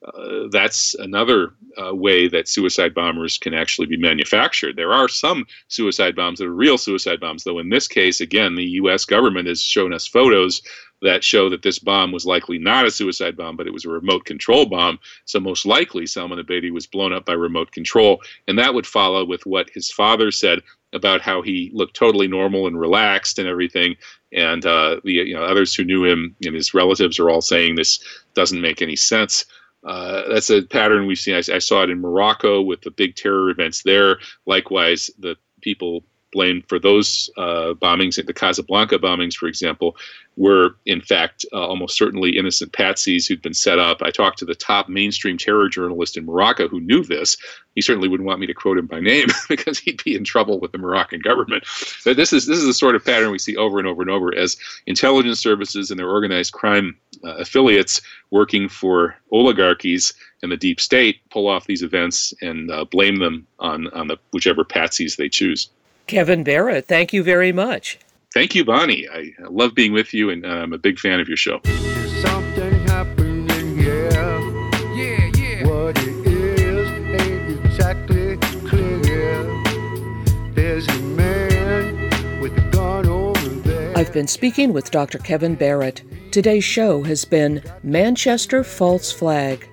[0.05, 4.75] Uh, that's another uh, way that suicide bombers can actually be manufactured.
[4.75, 8.55] There are some suicide bombs that are real suicide bombs, though in this case, again,
[8.55, 9.05] the U.S.
[9.05, 10.61] government has shown us photos
[11.01, 13.89] that show that this bomb was likely not a suicide bomb, but it was a
[13.89, 14.99] remote control bomb.
[15.25, 19.25] So most likely Salman Abedi was blown up by remote control, and that would follow
[19.25, 20.59] with what his father said
[20.93, 23.95] about how he looked totally normal and relaxed and everything.
[24.33, 27.75] And uh, the you know others who knew him and his relatives are all saying
[27.75, 27.99] this
[28.33, 29.45] doesn't make any sense.
[29.83, 31.35] Uh, that's a pattern we've seen.
[31.35, 34.17] I, I, saw it in Morocco with the big terror events there.
[34.45, 36.03] Likewise, the people
[36.33, 39.95] blamed for those uh, bombings, the Casablanca bombings, for example,
[40.35, 44.01] were in fact uh, almost certainly innocent patsies who'd been set up.
[44.01, 47.37] I talked to the top mainstream terror journalist in Morocco who knew this.
[47.75, 50.59] He certainly wouldn't want me to quote him by name because he'd be in trouble
[50.59, 51.63] with the Moroccan government.
[52.05, 54.11] But this is this is the sort of pattern we see over and over and
[54.11, 58.01] over as intelligence services and their organized crime affiliates
[58.31, 63.47] working for oligarchies and the deep state pull off these events and uh, blame them
[63.59, 65.69] on on the whichever patsies they choose.
[66.07, 67.99] Kevin Barrett, thank you very much.
[68.33, 69.07] Thank you, Bonnie.
[69.11, 71.59] I love being with you, and uh, I'm a big fan of your show.
[84.07, 85.17] I've been speaking with Dr.
[85.17, 86.01] Kevin Barrett.
[86.31, 89.67] Today's show has been Manchester False Flag.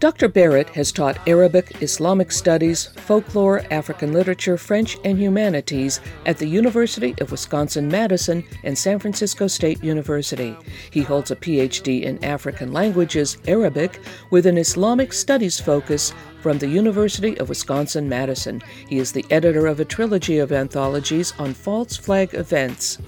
[0.00, 0.28] Dr.
[0.28, 7.14] Barrett has taught Arabic, Islamic studies, folklore, African literature, French, and humanities at the University
[7.20, 10.56] of Wisconsin Madison and San Francisco State University.
[10.90, 14.00] He holds a PhD in African languages, Arabic,
[14.30, 16.12] with an Islamic studies focus
[16.44, 18.62] from the University of Wisconsin Madison.
[18.86, 22.98] He is the editor of a trilogy of anthologies on false flag events.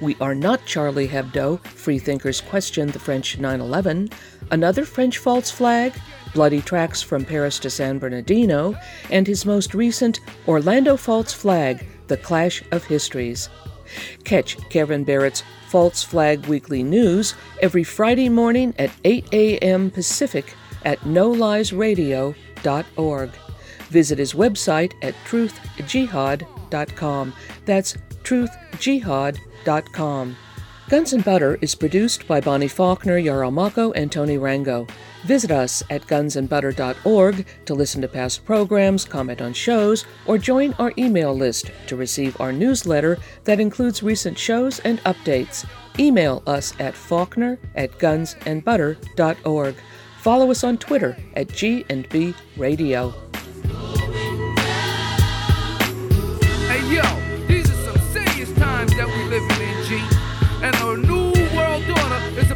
[0.00, 4.10] We Are Not Charlie Hebdo, Freethinkers Question the French 9 11,
[4.50, 5.92] Another French False Flag,
[6.34, 8.76] Bloody Tracks from Paris to San Bernardino,
[9.10, 13.48] and his most recent Orlando False Flag, The Clash of Histories.
[14.24, 19.90] Catch Kevin Barrett's False Flag Weekly News every Friday morning at 8 a.m.
[19.90, 23.30] Pacific at noliesradio.org.
[23.88, 27.32] Visit his website at truthjihad.com.
[27.64, 30.36] That's truthjihad.com.
[30.90, 34.86] Guns and Butter is produced by Bonnie Faulkner, Yarrow Mahko, and Tony Rango.
[35.24, 40.92] Visit us at gunsandbutter.org to listen to past programs, comment on shows, or join our
[40.98, 45.66] email list to receive our newsletter that includes recent shows and updates.
[45.98, 49.74] Email us at faulkner at gunsandbutter.org.
[50.20, 53.14] Follow us on Twitter at G&B Radio.
[56.68, 57.02] Hey yo,